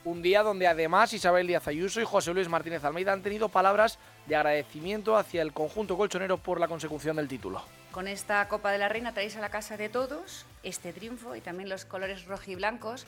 Un 0.04 0.22
día 0.22 0.44
donde 0.44 0.68
además 0.68 1.12
Isabel 1.12 1.48
Díaz 1.48 1.66
Ayuso 1.66 2.00
y 2.00 2.04
José 2.04 2.32
Luis 2.32 2.48
Martínez 2.48 2.84
Almeida 2.84 3.12
han 3.12 3.22
tenido 3.22 3.48
palabras 3.48 3.98
de 4.26 4.36
agradecimiento 4.36 5.16
hacia 5.16 5.42
el 5.42 5.52
conjunto 5.52 5.96
colchonero 5.96 6.38
por 6.38 6.60
la 6.60 6.68
consecución 6.68 7.16
del 7.16 7.28
título. 7.28 7.62
Con 7.92 8.08
esta 8.08 8.46
Copa 8.48 8.70
de 8.72 8.78
la 8.78 8.88
Reina 8.88 9.12
traéis 9.12 9.36
a 9.36 9.40
la 9.40 9.48
casa 9.48 9.76
de 9.76 9.88
todos 9.88 10.44
este 10.62 10.92
triunfo 10.92 11.36
y 11.36 11.40
también 11.40 11.68
los 11.68 11.84
colores 11.84 12.26
rojiblancos, 12.26 13.06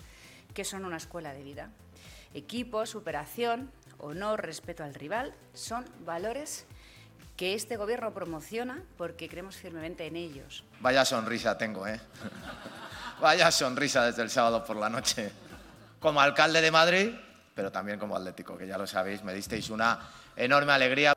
que 0.54 0.64
son 0.64 0.84
una 0.84 0.96
escuela 0.96 1.32
de 1.32 1.42
vida. 1.42 1.70
Equipo, 2.32 2.86
superación, 2.86 3.70
honor, 3.98 4.44
respeto 4.44 4.84
al 4.84 4.94
rival, 4.94 5.34
son 5.54 5.84
valores 6.04 6.66
que 7.36 7.54
este 7.54 7.76
gobierno 7.76 8.12
promociona 8.12 8.82
porque 8.96 9.28
creemos 9.28 9.56
firmemente 9.56 10.06
en 10.06 10.16
ellos. 10.16 10.64
Vaya 10.80 11.04
sonrisa 11.04 11.56
tengo, 11.58 11.86
¿eh? 11.86 12.00
Vaya 13.20 13.50
sonrisa 13.50 14.04
desde 14.04 14.22
el 14.22 14.30
sábado 14.30 14.64
por 14.64 14.76
la 14.76 14.88
noche. 14.88 15.30
Como 16.00 16.20
alcalde 16.20 16.60
de 16.60 16.70
Madrid, 16.70 17.10
pero 17.54 17.72
también 17.72 17.98
como 17.98 18.16
atlético, 18.16 18.56
que 18.56 18.66
ya 18.66 18.78
lo 18.78 18.86
sabéis, 18.86 19.22
me 19.24 19.34
disteis 19.34 19.70
una 19.70 19.98
enorme 20.38 20.72
alegría. 20.72 21.14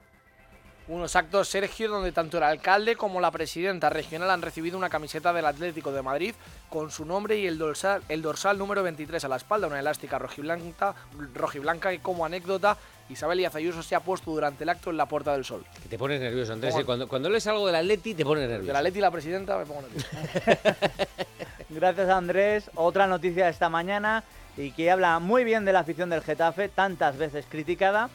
Unos 0.87 1.15
actos, 1.15 1.47
Sergio, 1.47 1.89
donde 1.89 2.11
tanto 2.11 2.37
el 2.37 2.43
alcalde 2.43 2.97
como 2.97 3.21
la 3.21 3.31
presidenta 3.31 3.89
regional 3.89 4.29
han 4.29 4.41
recibido 4.41 4.77
una 4.77 4.89
camiseta 4.89 5.31
del 5.31 5.45
Atlético 5.45 5.91
de 5.93 6.01
Madrid 6.01 6.33
con 6.69 6.91
su 6.91 7.05
nombre 7.05 7.37
y 7.37 7.47
el 7.47 7.57
dorsal, 7.57 8.01
el 8.09 8.21
dorsal 8.21 8.57
número 8.57 8.83
23 8.83 9.23
a 9.23 9.27
la 9.29 9.37
espalda, 9.37 9.67
una 9.67 9.79
elástica 9.79 10.19
rojiblanca, 10.19 10.95
rojiblanca 11.33 11.91
que 11.91 11.99
como 11.99 12.25
anécdota 12.25 12.77
Isabel 13.09 13.37
Díaz 13.37 13.55
Ayuso 13.55 13.83
se 13.83 13.95
ha 13.95 14.01
puesto 14.01 14.31
durante 14.31 14.63
el 14.63 14.69
acto 14.69 14.89
en 14.89 14.97
la 14.97 15.05
Puerta 15.05 15.33
del 15.33 15.45
Sol. 15.45 15.63
Que 15.81 15.87
te 15.87 15.97
pones 15.97 16.19
nervioso, 16.19 16.51
Andrés. 16.51 16.75
¿eh? 16.75 16.83
Cuando, 16.83 17.07
cuando 17.07 17.29
lees 17.29 17.45
algo 17.47 17.67
del 17.67 17.75
Atleti 17.75 18.13
te 18.13 18.25
pones 18.25 18.49
nervioso. 18.49 18.67
Del 18.67 18.75
Atleti 18.75 18.97
y 18.97 19.01
la 19.01 19.11
presidenta 19.11 19.57
me 19.57 19.65
pongo 19.65 19.83
nervioso. 19.83 20.07
Gracias 21.69 22.09
Andrés. 22.09 22.71
Otra 22.75 23.07
noticia 23.07 23.45
de 23.45 23.51
esta 23.51 23.69
mañana 23.69 24.25
y 24.57 24.71
que 24.71 24.91
habla 24.91 25.19
muy 25.19 25.43
bien 25.43 25.63
de 25.63 25.73
la 25.73 25.79
afición 25.79 26.09
del 26.09 26.21
Getafe, 26.21 26.67
tantas 26.67 27.17
veces 27.17 27.45
criticada. 27.49 28.09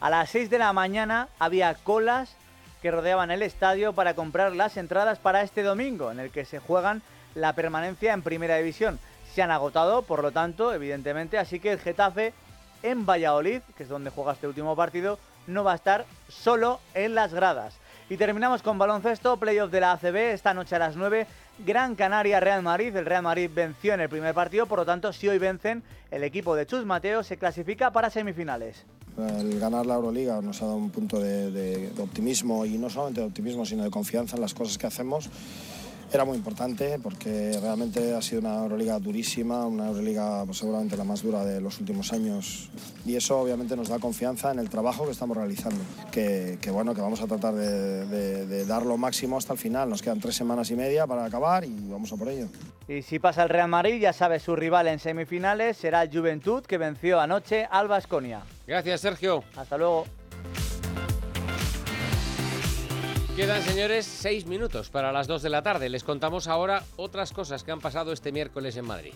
A 0.00 0.10
las 0.10 0.30
6 0.30 0.48
de 0.48 0.58
la 0.58 0.72
mañana 0.72 1.26
había 1.40 1.74
colas 1.74 2.36
que 2.80 2.92
rodeaban 2.92 3.32
el 3.32 3.42
estadio 3.42 3.92
para 3.92 4.14
comprar 4.14 4.54
las 4.54 4.76
entradas 4.76 5.18
para 5.18 5.42
este 5.42 5.64
domingo, 5.64 6.12
en 6.12 6.20
el 6.20 6.30
que 6.30 6.44
se 6.44 6.60
juegan 6.60 7.02
la 7.34 7.54
permanencia 7.54 8.12
en 8.12 8.22
Primera 8.22 8.56
División. 8.58 9.00
Se 9.34 9.42
han 9.42 9.50
agotado, 9.50 10.02
por 10.02 10.22
lo 10.22 10.30
tanto, 10.30 10.72
evidentemente, 10.72 11.36
así 11.36 11.58
que 11.58 11.72
el 11.72 11.80
Getafe 11.80 12.32
en 12.84 13.06
Valladolid, 13.06 13.60
que 13.76 13.82
es 13.82 13.88
donde 13.88 14.10
juega 14.10 14.34
este 14.34 14.46
último 14.46 14.76
partido, 14.76 15.18
no 15.48 15.64
va 15.64 15.72
a 15.72 15.76
estar 15.76 16.04
solo 16.28 16.78
en 16.94 17.16
las 17.16 17.34
gradas. 17.34 17.76
Y 18.08 18.16
terminamos 18.16 18.62
con 18.62 18.78
baloncesto, 18.78 19.36
playoff 19.36 19.72
de 19.72 19.80
la 19.80 19.92
ACB, 19.92 20.16
esta 20.32 20.54
noche 20.54 20.76
a 20.76 20.78
las 20.78 20.94
9, 20.94 21.26
Gran 21.66 21.96
Canaria 21.96 22.38
Real 22.38 22.62
Madrid. 22.62 22.94
El 22.94 23.04
Real 23.04 23.24
Madrid 23.24 23.50
venció 23.52 23.94
en 23.94 24.00
el 24.00 24.08
primer 24.08 24.32
partido, 24.32 24.66
por 24.66 24.78
lo 24.78 24.86
tanto, 24.86 25.12
si 25.12 25.28
hoy 25.28 25.38
vencen, 25.38 25.82
el 26.12 26.22
equipo 26.22 26.54
de 26.54 26.66
Chus 26.66 26.86
Mateo 26.86 27.24
se 27.24 27.36
clasifica 27.36 27.90
para 27.90 28.10
semifinales. 28.10 28.86
El 29.18 29.58
ganar 29.58 29.86
la 29.86 29.94
Euroliga 29.94 30.40
nos 30.40 30.62
ha 30.62 30.66
dado 30.66 30.76
un 30.76 30.90
punto 30.90 31.18
de, 31.18 31.90
optimismo 31.98 32.64
y 32.64 32.78
no 32.78 32.88
solamente 32.88 33.20
de 33.20 33.26
optimismo, 33.26 33.66
sino 33.66 33.82
de 33.82 33.90
confianza 33.90 34.36
en 34.36 34.42
las 34.42 34.54
cosas 34.54 34.78
que 34.78 34.86
hacemos. 34.86 35.28
Era 36.10 36.24
muy 36.24 36.38
importante 36.38 36.98
porque 37.02 37.58
realmente 37.60 38.14
ha 38.14 38.22
sido 38.22 38.40
una 38.40 38.62
Euroliga 38.62 38.98
durísima, 38.98 39.66
una 39.66 39.88
Euroliga 39.88 40.44
pues, 40.46 40.58
seguramente 40.58 40.96
la 40.96 41.04
más 41.04 41.22
dura 41.22 41.44
de 41.44 41.60
los 41.60 41.78
últimos 41.80 42.14
años 42.14 42.70
y 43.04 43.14
eso 43.14 43.38
obviamente 43.38 43.76
nos 43.76 43.88
da 43.88 43.98
confianza 43.98 44.50
en 44.50 44.58
el 44.58 44.70
trabajo 44.70 45.04
que 45.04 45.10
estamos 45.10 45.36
realizando, 45.36 45.80
que, 46.10 46.58
bueno, 46.72 46.94
que 46.94 47.02
vamos 47.02 47.20
a 47.20 47.26
tratar 47.26 47.54
de 47.54 48.64
dar 48.64 48.86
lo 48.86 48.96
máximo 48.96 49.36
hasta 49.36 49.52
el 49.52 49.58
final. 49.58 49.90
Nos 49.90 50.00
quedan 50.00 50.20
tres 50.20 50.36
semanas 50.36 50.70
y 50.70 50.76
media 50.76 51.06
para 51.06 51.26
acabar 51.26 51.64
y 51.64 51.74
vamos 51.90 52.10
a 52.12 52.16
por 52.16 52.28
ello. 52.28 52.48
Y 52.88 53.02
si 53.02 53.18
pasa 53.18 53.42
el 53.42 53.50
Real 53.50 53.68
Madrid, 53.68 54.00
ya 54.00 54.14
sabe, 54.14 54.40
su 54.40 54.56
rival 54.56 54.88
en 54.88 54.98
semifinales 54.98 55.76
será 55.76 56.08
Juventud, 56.10 56.64
que 56.64 56.78
venció 56.78 57.20
anoche 57.20 57.68
al 57.70 57.86
Baskonia. 57.86 58.40
Gracias, 58.66 59.02
Sergio. 59.02 59.44
Hasta 59.54 59.76
luego. 59.76 60.06
Quedan, 63.36 63.62
señores, 63.62 64.06
seis 64.06 64.46
minutos 64.46 64.88
para 64.88 65.12
las 65.12 65.26
dos 65.26 65.42
de 65.42 65.50
la 65.50 65.62
tarde. 65.62 65.90
Les 65.90 66.02
contamos 66.02 66.48
ahora 66.48 66.82
otras 66.96 67.32
cosas 67.32 67.62
que 67.62 67.70
han 67.70 67.80
pasado 67.80 68.10
este 68.10 68.32
miércoles 68.32 68.76
en 68.78 68.86
Madrid. 68.86 69.12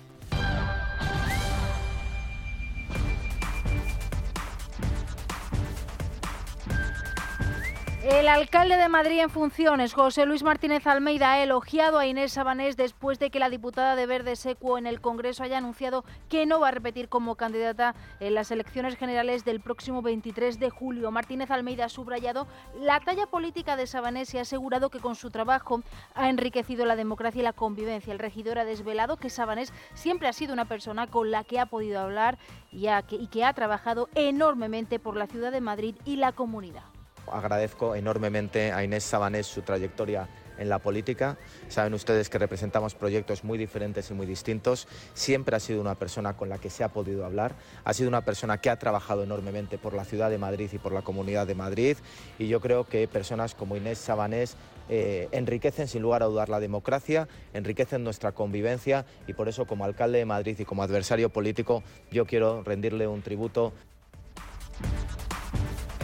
El 8.04 8.26
alcalde 8.26 8.76
de 8.76 8.88
Madrid 8.88 9.20
en 9.20 9.30
funciones, 9.30 9.94
José 9.94 10.26
Luis 10.26 10.42
Martínez 10.42 10.88
Almeida, 10.88 11.30
ha 11.30 11.42
elogiado 11.44 11.98
a 12.00 12.06
Inés 12.06 12.32
Sabanés 12.32 12.76
después 12.76 13.20
de 13.20 13.30
que 13.30 13.38
la 13.38 13.48
diputada 13.48 13.94
de 13.94 14.06
Verde 14.06 14.34
Secuo 14.34 14.76
en 14.76 14.88
el 14.88 15.00
Congreso 15.00 15.44
haya 15.44 15.58
anunciado 15.58 16.04
que 16.28 16.44
no 16.44 16.58
va 16.58 16.68
a 16.68 16.70
repetir 16.72 17.08
como 17.08 17.36
candidata 17.36 17.94
en 18.18 18.34
las 18.34 18.50
elecciones 18.50 18.96
generales 18.96 19.44
del 19.44 19.60
próximo 19.60 20.02
23 20.02 20.58
de 20.58 20.68
julio. 20.68 21.12
Martínez 21.12 21.52
Almeida 21.52 21.84
ha 21.84 21.88
subrayado 21.88 22.48
la 22.80 22.98
talla 22.98 23.26
política 23.26 23.76
de 23.76 23.86
Sabanés 23.86 24.34
y 24.34 24.38
ha 24.38 24.42
asegurado 24.42 24.90
que 24.90 24.98
con 24.98 25.14
su 25.14 25.30
trabajo 25.30 25.84
ha 26.16 26.28
enriquecido 26.28 26.84
la 26.86 26.96
democracia 26.96 27.38
y 27.38 27.44
la 27.44 27.52
convivencia. 27.52 28.12
El 28.12 28.18
regidor 28.18 28.58
ha 28.58 28.64
desvelado 28.64 29.16
que 29.16 29.30
Sabanés 29.30 29.72
siempre 29.94 30.26
ha 30.26 30.32
sido 30.32 30.54
una 30.54 30.64
persona 30.64 31.06
con 31.06 31.30
la 31.30 31.44
que 31.44 31.60
ha 31.60 31.66
podido 31.66 32.00
hablar 32.00 32.36
y, 32.72 32.88
y 32.88 33.26
que 33.28 33.44
ha 33.44 33.52
trabajado 33.52 34.08
enormemente 34.16 34.98
por 34.98 35.16
la 35.16 35.28
ciudad 35.28 35.52
de 35.52 35.60
Madrid 35.60 35.94
y 36.04 36.16
la 36.16 36.32
comunidad. 36.32 36.91
Agradezco 37.30 37.94
enormemente 37.94 38.72
a 38.72 38.84
Inés 38.84 39.04
Sabanés 39.04 39.46
su 39.46 39.62
trayectoria 39.62 40.28
en 40.58 40.68
la 40.68 40.78
política. 40.78 41.36
Saben 41.68 41.94
ustedes 41.94 42.28
que 42.28 42.38
representamos 42.38 42.94
proyectos 42.94 43.44
muy 43.44 43.58
diferentes 43.58 44.10
y 44.10 44.14
muy 44.14 44.26
distintos. 44.26 44.86
Siempre 45.14 45.56
ha 45.56 45.60
sido 45.60 45.80
una 45.80 45.94
persona 45.94 46.36
con 46.36 46.48
la 46.48 46.58
que 46.58 46.70
se 46.70 46.84
ha 46.84 46.88
podido 46.88 47.24
hablar. 47.24 47.54
Ha 47.84 47.92
sido 47.94 48.08
una 48.08 48.24
persona 48.24 48.58
que 48.58 48.70
ha 48.70 48.78
trabajado 48.78 49.22
enormemente 49.22 49.78
por 49.78 49.94
la 49.94 50.04
ciudad 50.04 50.30
de 50.30 50.38
Madrid 50.38 50.70
y 50.72 50.78
por 50.78 50.92
la 50.92 51.02
comunidad 51.02 51.46
de 51.46 51.54
Madrid. 51.54 51.96
Y 52.38 52.48
yo 52.48 52.60
creo 52.60 52.84
que 52.84 53.08
personas 53.08 53.54
como 53.54 53.76
Inés 53.76 53.98
Sabanés 53.98 54.56
eh, 54.88 55.28
enriquecen 55.32 55.88
sin 55.88 56.02
lugar 56.02 56.22
a 56.22 56.26
dudar 56.26 56.48
la 56.48 56.60
democracia, 56.60 57.28
enriquecen 57.54 58.04
nuestra 58.04 58.32
convivencia 58.32 59.06
y 59.26 59.32
por 59.32 59.48
eso 59.48 59.66
como 59.66 59.84
alcalde 59.84 60.18
de 60.18 60.26
Madrid 60.26 60.58
y 60.58 60.64
como 60.64 60.82
adversario 60.82 61.30
político 61.30 61.82
yo 62.10 62.26
quiero 62.26 62.62
rendirle 62.62 63.06
un 63.06 63.22
tributo 63.22 63.72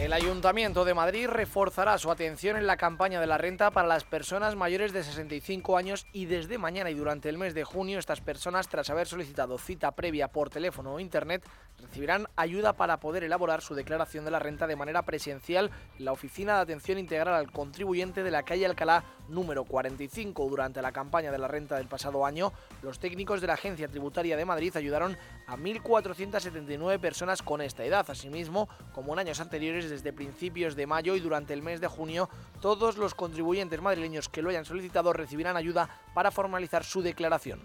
El 0.01 0.13
Ayuntamiento 0.13 0.85
de 0.85 0.95
Madrid 0.95 1.27
reforzará 1.27 1.99
su 1.99 2.13
atención 2.13 2.57
en 2.57 2.69
la 2.69 2.77
campaña 2.77 3.21
de 3.21 3.27
la 3.27 3.37
renta 3.37 3.73
para 3.73 3.89
las 3.89 4.05
personas 4.05 4.55
mayores 4.55 4.93
de 4.93 5.03
65 5.03 5.77
años 5.77 6.07
y 6.13 6.27
desde 6.27 6.57
mañana 6.57 6.89
y 6.89 6.95
durante 6.95 7.29
el 7.29 7.37
mes 7.37 7.53
de 7.53 7.65
junio 7.65 7.99
estas 7.99 8.21
personas, 8.21 8.69
tras 8.69 8.91
haber 8.91 9.09
solicitado 9.09 9.59
cita 9.59 9.91
previa 9.91 10.29
por 10.29 10.51
teléfono 10.51 10.95
o 10.95 11.01
internet, 11.01 11.45
recibirán 11.79 12.29
ayuda 12.37 12.75
para 12.75 13.01
poder 13.01 13.25
elaborar 13.25 13.61
su 13.61 13.75
declaración 13.75 14.25
de 14.25 14.31
la 14.31 14.39
renta 14.39 14.69
de 14.69 14.77
manera 14.77 15.03
presencial 15.03 15.73
en 15.99 16.05
la 16.05 16.13
Oficina 16.13 16.55
de 16.55 16.61
Atención 16.61 16.99
Integral 16.99 17.35
al 17.35 17.51
Contribuyente 17.51 18.23
de 18.23 18.31
la 18.31 18.45
calle 18.45 18.67
Alcalá 18.67 19.03
número 19.29 19.65
45. 19.65 20.49
Durante 20.49 20.81
la 20.81 20.93
campaña 20.93 21.33
de 21.33 21.39
la 21.39 21.49
renta 21.49 21.77
del 21.77 21.89
pasado 21.89 22.25
año, 22.25 22.53
los 22.83 23.01
técnicos 23.01 23.41
de 23.41 23.49
la 23.49 23.55
Agencia 23.55 23.89
Tributaria 23.89 24.37
de 24.37 24.45
Madrid 24.45 24.77
ayudaron 24.77 25.19
a 25.49 25.57
1.479 25.57 27.01
personas 27.01 27.43
con 27.43 27.61
esta 27.61 27.85
edad. 27.85 28.09
Asimismo, 28.09 28.69
como 28.95 29.15
en 29.15 29.21
años 29.21 29.41
anteriores, 29.41 29.91
desde 29.91 30.13
principios 30.13 30.77
de 30.77 30.87
mayo 30.87 31.17
y 31.17 31.21
durante 31.21 31.55
el 31.55 31.63
mes 31.63 31.81
de 31.81 31.89
junio, 31.89 32.29
todos 32.61 32.99
los 32.99 33.15
contribuyentes 33.15 33.81
madrileños 33.81 34.29
que 34.29 34.43
lo 34.43 34.51
hayan 34.51 34.67
solicitado 34.67 35.13
recibirán 35.13 35.57
ayuda 35.57 35.89
para 36.15 36.31
formalizar 36.31 36.85
su 36.85 37.03
declaración. 37.03 37.61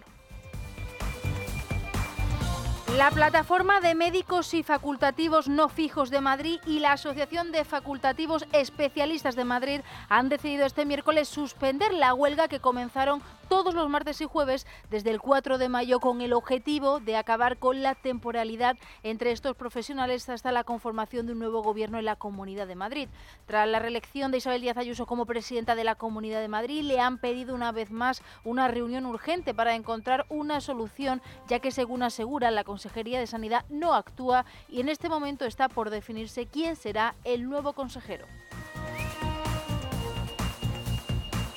La 2.96 3.10
plataforma 3.10 3.80
de 3.80 3.96
médicos 3.96 4.54
y 4.54 4.62
facultativos 4.62 5.48
no 5.48 5.68
fijos 5.68 6.10
de 6.10 6.20
Madrid 6.20 6.60
y 6.64 6.78
la 6.78 6.92
Asociación 6.92 7.50
de 7.50 7.64
Facultativos 7.64 8.46
Especialistas 8.52 9.34
de 9.34 9.44
Madrid 9.44 9.80
han 10.08 10.28
decidido 10.28 10.64
este 10.64 10.84
miércoles 10.84 11.28
suspender 11.28 11.92
la 11.92 12.14
huelga 12.14 12.46
que 12.46 12.60
comenzaron 12.60 13.20
todos 13.48 13.74
los 13.74 13.88
martes 13.88 14.20
y 14.20 14.26
jueves 14.26 14.66
desde 14.90 15.10
el 15.10 15.20
4 15.20 15.58
de 15.58 15.68
mayo 15.68 16.00
con 16.00 16.20
el 16.20 16.32
objetivo 16.32 17.00
de 17.00 17.16
acabar 17.16 17.58
con 17.58 17.82
la 17.82 17.94
temporalidad 17.94 18.76
entre 19.02 19.32
estos 19.32 19.56
profesionales 19.56 20.28
hasta 20.28 20.52
la 20.52 20.64
conformación 20.64 21.26
de 21.26 21.32
un 21.32 21.40
nuevo 21.40 21.62
gobierno 21.62 21.98
en 21.98 22.04
la 22.04 22.16
Comunidad 22.16 22.66
de 22.66 22.74
Madrid. 22.74 23.08
Tras 23.46 23.68
la 23.68 23.80
reelección 23.80 24.30
de 24.30 24.38
Isabel 24.38 24.62
Díaz 24.62 24.76
Ayuso 24.76 25.06
como 25.06 25.26
presidenta 25.26 25.74
de 25.74 25.84
la 25.84 25.96
Comunidad 25.96 26.40
de 26.40 26.48
Madrid, 26.48 26.82
le 26.82 27.00
han 27.00 27.18
pedido 27.18 27.54
una 27.54 27.72
vez 27.72 27.90
más 27.90 28.22
una 28.44 28.68
reunión 28.68 29.04
urgente 29.06 29.52
para 29.52 29.74
encontrar 29.74 30.26
una 30.28 30.60
solución, 30.60 31.22
ya 31.48 31.58
que 31.58 31.70
según 31.70 32.02
asegura 32.02 32.50
la 32.50 32.64
Consejería 32.84 33.18
de 33.18 33.26
Sanidad 33.26 33.64
no 33.70 33.94
actúa 33.94 34.44
y 34.68 34.82
en 34.82 34.90
este 34.90 35.08
momento 35.08 35.46
está 35.46 35.70
por 35.70 35.88
definirse 35.88 36.44
quién 36.44 36.76
será 36.76 37.14
el 37.24 37.48
nuevo 37.48 37.72
consejero. 37.72 38.26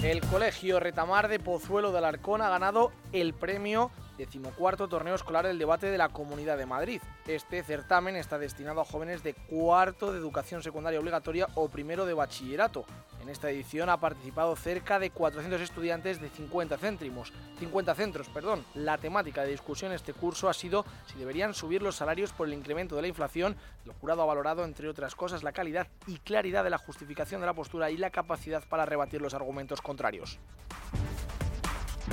El 0.01 0.21
Colegio 0.21 0.79
Retamar 0.79 1.27
de 1.27 1.39
Pozuelo 1.39 1.91
de 1.91 1.97
Alarcón 1.97 2.41
ha 2.41 2.47
ganado 2.47 2.93
el 3.11 3.33
premio 3.33 3.91
decimocuarto 4.17 4.87
torneo 4.87 5.15
escolar 5.15 5.45
del 5.45 5.59
debate 5.59 5.91
de 5.91 5.97
la 5.97 6.09
Comunidad 6.09 6.57
de 6.57 6.65
Madrid. 6.65 7.01
Este 7.27 7.63
certamen 7.63 8.15
está 8.15 8.37
destinado 8.37 8.81
a 8.81 8.85
jóvenes 8.85 9.23
de 9.23 9.33
cuarto 9.33 10.11
de 10.11 10.19
educación 10.19 10.63
secundaria 10.63 10.99
obligatoria 10.99 11.47
o 11.55 11.69
primero 11.69 12.05
de 12.05 12.13
bachillerato. 12.13 12.85
En 13.21 13.29
esta 13.29 13.49
edición 13.49 13.89
ha 13.89 13.99
participado 13.99 14.55
cerca 14.55 14.99
de 14.99 15.09
400 15.09 15.59
estudiantes 15.61 16.21
de 16.21 16.29
50 16.29 16.77
céntimos, 16.77 17.33
50 17.59 17.95
centros, 17.95 18.29
perdón. 18.29 18.63
La 18.73 18.97
temática 18.97 19.43
de 19.43 19.51
discusión 19.51 19.91
este 19.91 20.13
curso 20.13 20.49
ha 20.49 20.53
sido 20.53 20.85
si 21.07 21.19
deberían 21.19 21.53
subir 21.53 21.81
los 21.81 21.95
salarios 21.95 22.31
por 22.31 22.47
el 22.47 22.53
incremento 22.53 22.95
de 22.95 23.01
la 23.01 23.07
inflación. 23.07 23.55
El 23.85 23.91
jurado 23.93 24.21
ha 24.21 24.25
valorado, 24.25 24.63
entre 24.65 24.87
otras 24.87 25.15
cosas, 25.15 25.43
la 25.43 25.51
calidad 25.51 25.87
y 26.07 26.19
claridad 26.19 26.63
de 26.63 26.69
la 26.69 26.77
justificación 26.77 27.41
de 27.41 27.47
la 27.47 27.53
postura 27.53 27.91
y 27.91 27.97
la 27.97 28.09
capacidad 28.09 28.63
para 28.67 28.85
rebatir 28.85 29.21
los 29.21 29.33
argumentos 29.33 29.81
contrarios. 29.81 30.39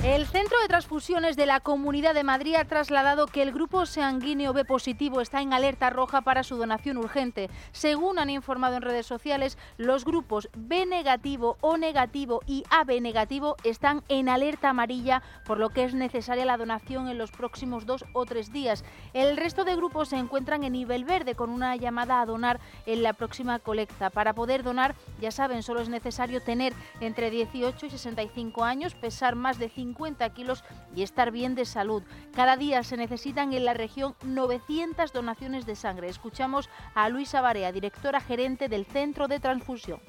El 0.03 0.27
Centro 0.27 0.59
de 0.61 0.67
Transfusiones 0.67 1.35
de 1.35 1.47
la 1.47 1.61
Comunidad 1.61 2.13
de 2.13 2.23
Madrid 2.23 2.55
ha 2.55 2.65
trasladado 2.65 3.25
que 3.25 3.41
el 3.41 3.51
grupo 3.51 3.87
sanguíneo 3.87 4.53
B 4.53 4.63
positivo 4.63 5.19
está 5.19 5.41
en 5.41 5.51
alerta 5.51 5.89
roja 5.89 6.21
para 6.21 6.43
su 6.43 6.57
donación 6.57 6.97
urgente. 6.97 7.49
Según 7.71 8.19
han 8.19 8.29
informado 8.29 8.75
en 8.75 8.83
redes 8.83 9.07
sociales, 9.07 9.57
los 9.77 10.05
grupos 10.05 10.49
B 10.55 10.85
negativo, 10.85 11.57
O 11.61 11.77
negativo 11.77 12.41
y 12.45 12.65
AB 12.69 13.01
negativo 13.01 13.55
están 13.63 14.03
en 14.07 14.29
alerta 14.29 14.69
amarilla, 14.69 15.23
por 15.43 15.57
lo 15.57 15.69
que 15.69 15.85
es 15.85 15.95
necesaria 15.95 16.45
la 16.45 16.57
donación 16.57 17.07
en 17.07 17.17
los 17.17 17.31
próximos 17.31 17.87
dos 17.87 18.05
o 18.13 18.25
tres 18.25 18.51
días. 18.51 18.83
El 19.13 19.37
resto 19.37 19.63
de 19.63 19.75
grupos 19.75 20.09
se 20.09 20.17
encuentran 20.17 20.63
en 20.63 20.73
nivel 20.73 21.05
verde 21.05 21.33
con 21.33 21.49
una 21.49 21.75
llamada 21.77 22.21
a 22.21 22.25
donar 22.25 22.59
en 22.85 23.01
la 23.01 23.13
próxima 23.13 23.57
colecta. 23.57 24.11
Para 24.11 24.33
poder 24.33 24.61
donar, 24.61 24.93
ya 25.19 25.31
saben, 25.31 25.63
solo 25.63 25.81
es 25.81 25.89
necesario 25.89 26.43
tener 26.43 26.73
entre 26.99 27.31
18 27.31 27.87
y 27.87 27.89
65 27.89 28.63
años, 28.63 28.93
pesar 28.93 29.35
más 29.35 29.57
de 29.57 29.69
50 29.85 30.29
kilos 30.31 30.63
y 30.95 31.03
estar 31.03 31.31
bien 31.31 31.53
de 31.53 31.65
salud. 31.65 32.01
Cada 32.33 32.57
día 32.57 32.83
se 32.83 32.97
necesitan 32.97 33.53
en 33.53 33.65
la 33.65 33.73
región 33.73 34.15
900 34.23 35.13
donaciones 35.13 35.65
de 35.65 35.75
sangre. 35.75 36.09
Escuchamos 36.09 36.69
a 36.95 37.09
Luisa 37.09 37.41
Barea, 37.41 37.71
directora 37.71 38.19
gerente 38.19 38.67
del 38.67 38.85
Centro 38.85 39.27
de 39.27 39.39
Transfusión. 39.39 39.99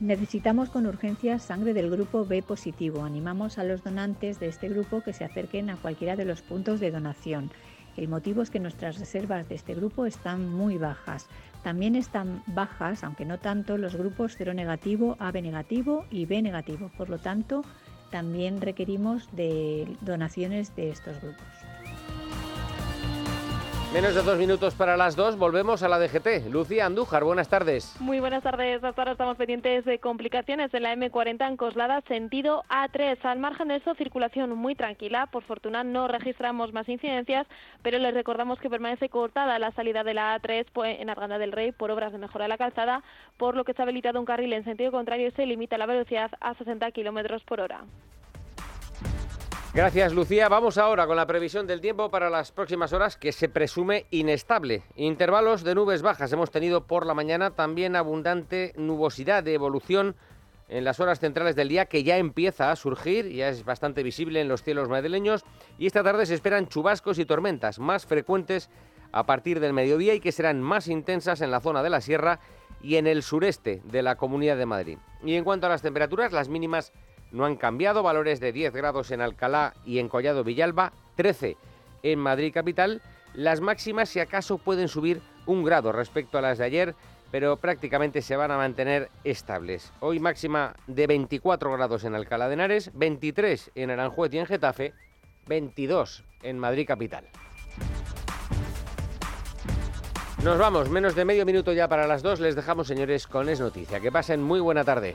Necesitamos 0.00 0.70
con 0.70 0.86
urgencia 0.86 1.38
sangre 1.38 1.72
del 1.72 1.88
grupo 1.88 2.24
B 2.24 2.42
positivo. 2.42 3.04
Animamos 3.04 3.58
a 3.58 3.64
los 3.64 3.84
donantes 3.84 4.40
de 4.40 4.48
este 4.48 4.68
grupo 4.68 5.00
que 5.02 5.12
se 5.12 5.24
acerquen 5.24 5.70
a 5.70 5.76
cualquiera 5.76 6.16
de 6.16 6.24
los 6.24 6.42
puntos 6.42 6.80
de 6.80 6.90
donación. 6.90 7.52
El 7.96 8.08
motivo 8.08 8.42
es 8.42 8.50
que 8.50 8.58
nuestras 8.58 8.98
reservas 8.98 9.48
de 9.48 9.54
este 9.54 9.74
grupo 9.74 10.06
están 10.06 10.50
muy 10.50 10.78
bajas. 10.78 11.28
También 11.62 11.94
están 11.94 12.42
bajas, 12.46 13.04
aunque 13.04 13.24
no 13.24 13.38
tanto, 13.38 13.78
los 13.78 13.94
grupos 13.94 14.34
0 14.36 14.54
negativo, 14.54 15.16
AB 15.20 15.42
negativo 15.42 16.06
y 16.10 16.26
B 16.26 16.42
negativo. 16.42 16.90
Por 16.96 17.08
lo 17.08 17.18
tanto, 17.18 17.62
también 18.12 18.60
requerimos 18.60 19.28
de 19.32 19.96
donaciones 20.02 20.76
de 20.76 20.90
estos 20.90 21.20
grupos. 21.20 21.61
Menos 23.92 24.14
de 24.14 24.22
dos 24.22 24.38
minutos 24.38 24.74
para 24.74 24.96
las 24.96 25.16
dos, 25.16 25.36
volvemos 25.36 25.82
a 25.82 25.88
la 25.88 25.98
DGT. 25.98 26.50
Lucía 26.50 26.86
Andújar, 26.86 27.24
buenas 27.24 27.50
tardes. 27.50 27.94
Muy 28.00 28.20
buenas 28.20 28.42
tardes. 28.42 28.82
Hasta 28.82 29.02
ahora 29.02 29.12
estamos 29.12 29.36
pendientes 29.36 29.84
de 29.84 29.98
complicaciones 29.98 30.72
en 30.72 30.84
la 30.84 30.96
M40 30.96 31.46
en 31.46 31.58
Coslada, 31.58 32.00
sentido 32.08 32.62
A3. 32.70 33.18
Al 33.24 33.38
margen 33.38 33.68
de 33.68 33.76
eso, 33.76 33.94
circulación 33.94 34.56
muy 34.56 34.74
tranquila. 34.74 35.26
Por 35.26 35.42
fortuna 35.42 35.84
no 35.84 36.08
registramos 36.08 36.72
más 36.72 36.88
incidencias, 36.88 37.46
pero 37.82 37.98
les 37.98 38.14
recordamos 38.14 38.58
que 38.60 38.70
permanece 38.70 39.10
cortada 39.10 39.58
la 39.58 39.72
salida 39.72 40.04
de 40.04 40.14
la 40.14 40.40
A3 40.40 40.64
pues, 40.72 40.98
en 40.98 41.10
Arganda 41.10 41.36
del 41.36 41.52
Rey 41.52 41.72
por 41.72 41.90
obras 41.90 42.12
de 42.12 42.18
mejora 42.18 42.46
de 42.46 42.48
la 42.48 42.56
calzada, 42.56 43.02
por 43.36 43.54
lo 43.54 43.64
que 43.64 43.72
está 43.72 43.82
habilitado 43.82 44.18
un 44.18 44.24
carril 44.24 44.54
en 44.54 44.64
sentido 44.64 44.90
contrario 44.90 45.28
y 45.28 45.32
se 45.32 45.44
limita 45.44 45.76
la 45.76 45.84
velocidad 45.84 46.30
a 46.40 46.54
60 46.54 46.90
kilómetros 46.92 47.44
por 47.44 47.60
hora. 47.60 47.84
Gracias, 49.74 50.12
Lucía. 50.12 50.50
Vamos 50.50 50.76
ahora 50.76 51.06
con 51.06 51.16
la 51.16 51.26
previsión 51.26 51.66
del 51.66 51.80
tiempo 51.80 52.10
para 52.10 52.28
las 52.28 52.52
próximas 52.52 52.92
horas, 52.92 53.16
que 53.16 53.32
se 53.32 53.48
presume 53.48 54.04
inestable. 54.10 54.82
Intervalos 54.96 55.64
de 55.64 55.74
nubes 55.74 56.02
bajas. 56.02 56.30
Hemos 56.30 56.50
tenido 56.50 56.86
por 56.86 57.06
la 57.06 57.14
mañana 57.14 57.52
también 57.52 57.96
abundante 57.96 58.74
nubosidad 58.76 59.42
de 59.42 59.54
evolución 59.54 60.14
en 60.68 60.84
las 60.84 61.00
horas 61.00 61.20
centrales 61.20 61.56
del 61.56 61.70
día, 61.70 61.86
que 61.86 62.04
ya 62.04 62.18
empieza 62.18 62.70
a 62.70 62.76
surgir, 62.76 63.30
ya 63.30 63.48
es 63.48 63.64
bastante 63.64 64.02
visible 64.02 64.42
en 64.42 64.48
los 64.48 64.62
cielos 64.62 64.90
madrileños. 64.90 65.42
Y 65.78 65.86
esta 65.86 66.02
tarde 66.02 66.26
se 66.26 66.34
esperan 66.34 66.68
chubascos 66.68 67.18
y 67.18 67.24
tormentas 67.24 67.78
más 67.78 68.04
frecuentes 68.04 68.68
a 69.10 69.24
partir 69.24 69.58
del 69.58 69.72
mediodía 69.72 70.12
y 70.12 70.20
que 70.20 70.32
serán 70.32 70.60
más 70.60 70.86
intensas 70.86 71.40
en 71.40 71.50
la 71.50 71.60
zona 71.60 71.82
de 71.82 71.88
la 71.88 72.02
sierra 72.02 72.40
y 72.82 72.96
en 72.96 73.06
el 73.06 73.22
sureste 73.22 73.80
de 73.84 74.02
la 74.02 74.16
Comunidad 74.16 74.58
de 74.58 74.66
Madrid. 74.66 74.98
Y 75.24 75.34
en 75.34 75.44
cuanto 75.44 75.66
a 75.66 75.70
las 75.70 75.80
temperaturas, 75.80 76.30
las 76.30 76.50
mínimas 76.50 76.92
no 77.32 77.44
han 77.44 77.56
cambiado, 77.56 78.02
valores 78.02 78.40
de 78.40 78.52
10 78.52 78.72
grados 78.72 79.10
en 79.10 79.20
Alcalá 79.20 79.74
y 79.84 79.98
en 79.98 80.08
Collado 80.08 80.44
Villalba, 80.44 80.92
13 81.16 81.56
en 82.02 82.18
Madrid 82.18 82.52
capital. 82.52 83.02
Las 83.34 83.60
máximas 83.60 84.10
si 84.10 84.20
acaso 84.20 84.58
pueden 84.58 84.88
subir 84.88 85.20
un 85.46 85.64
grado 85.64 85.92
respecto 85.92 86.38
a 86.38 86.42
las 86.42 86.58
de 86.58 86.64
ayer, 86.64 86.94
pero 87.30 87.56
prácticamente 87.56 88.20
se 88.20 88.36
van 88.36 88.50
a 88.50 88.58
mantener 88.58 89.10
estables. 89.24 89.92
Hoy 90.00 90.20
máxima 90.20 90.74
de 90.86 91.06
24 91.06 91.72
grados 91.72 92.04
en 92.04 92.14
Alcalá 92.14 92.48
de 92.48 92.54
Henares, 92.54 92.90
23 92.94 93.72
en 93.74 93.90
Aranjuez 93.90 94.32
y 94.34 94.38
en 94.38 94.46
Getafe, 94.46 94.92
22 95.46 96.24
en 96.42 96.58
Madrid 96.58 96.86
capital. 96.86 97.24
Nos 100.44 100.58
vamos, 100.58 100.90
menos 100.90 101.14
de 101.14 101.24
medio 101.24 101.46
minuto 101.46 101.72
ya 101.72 101.86
para 101.86 102.08
las 102.08 102.20
dos. 102.20 102.40
Les 102.40 102.56
dejamos, 102.56 102.88
señores, 102.88 103.28
con 103.28 103.48
Es 103.48 103.60
Noticia. 103.60 104.00
Que 104.00 104.10
pasen 104.10 104.42
muy 104.42 104.58
buena 104.58 104.82
tarde. 104.82 105.14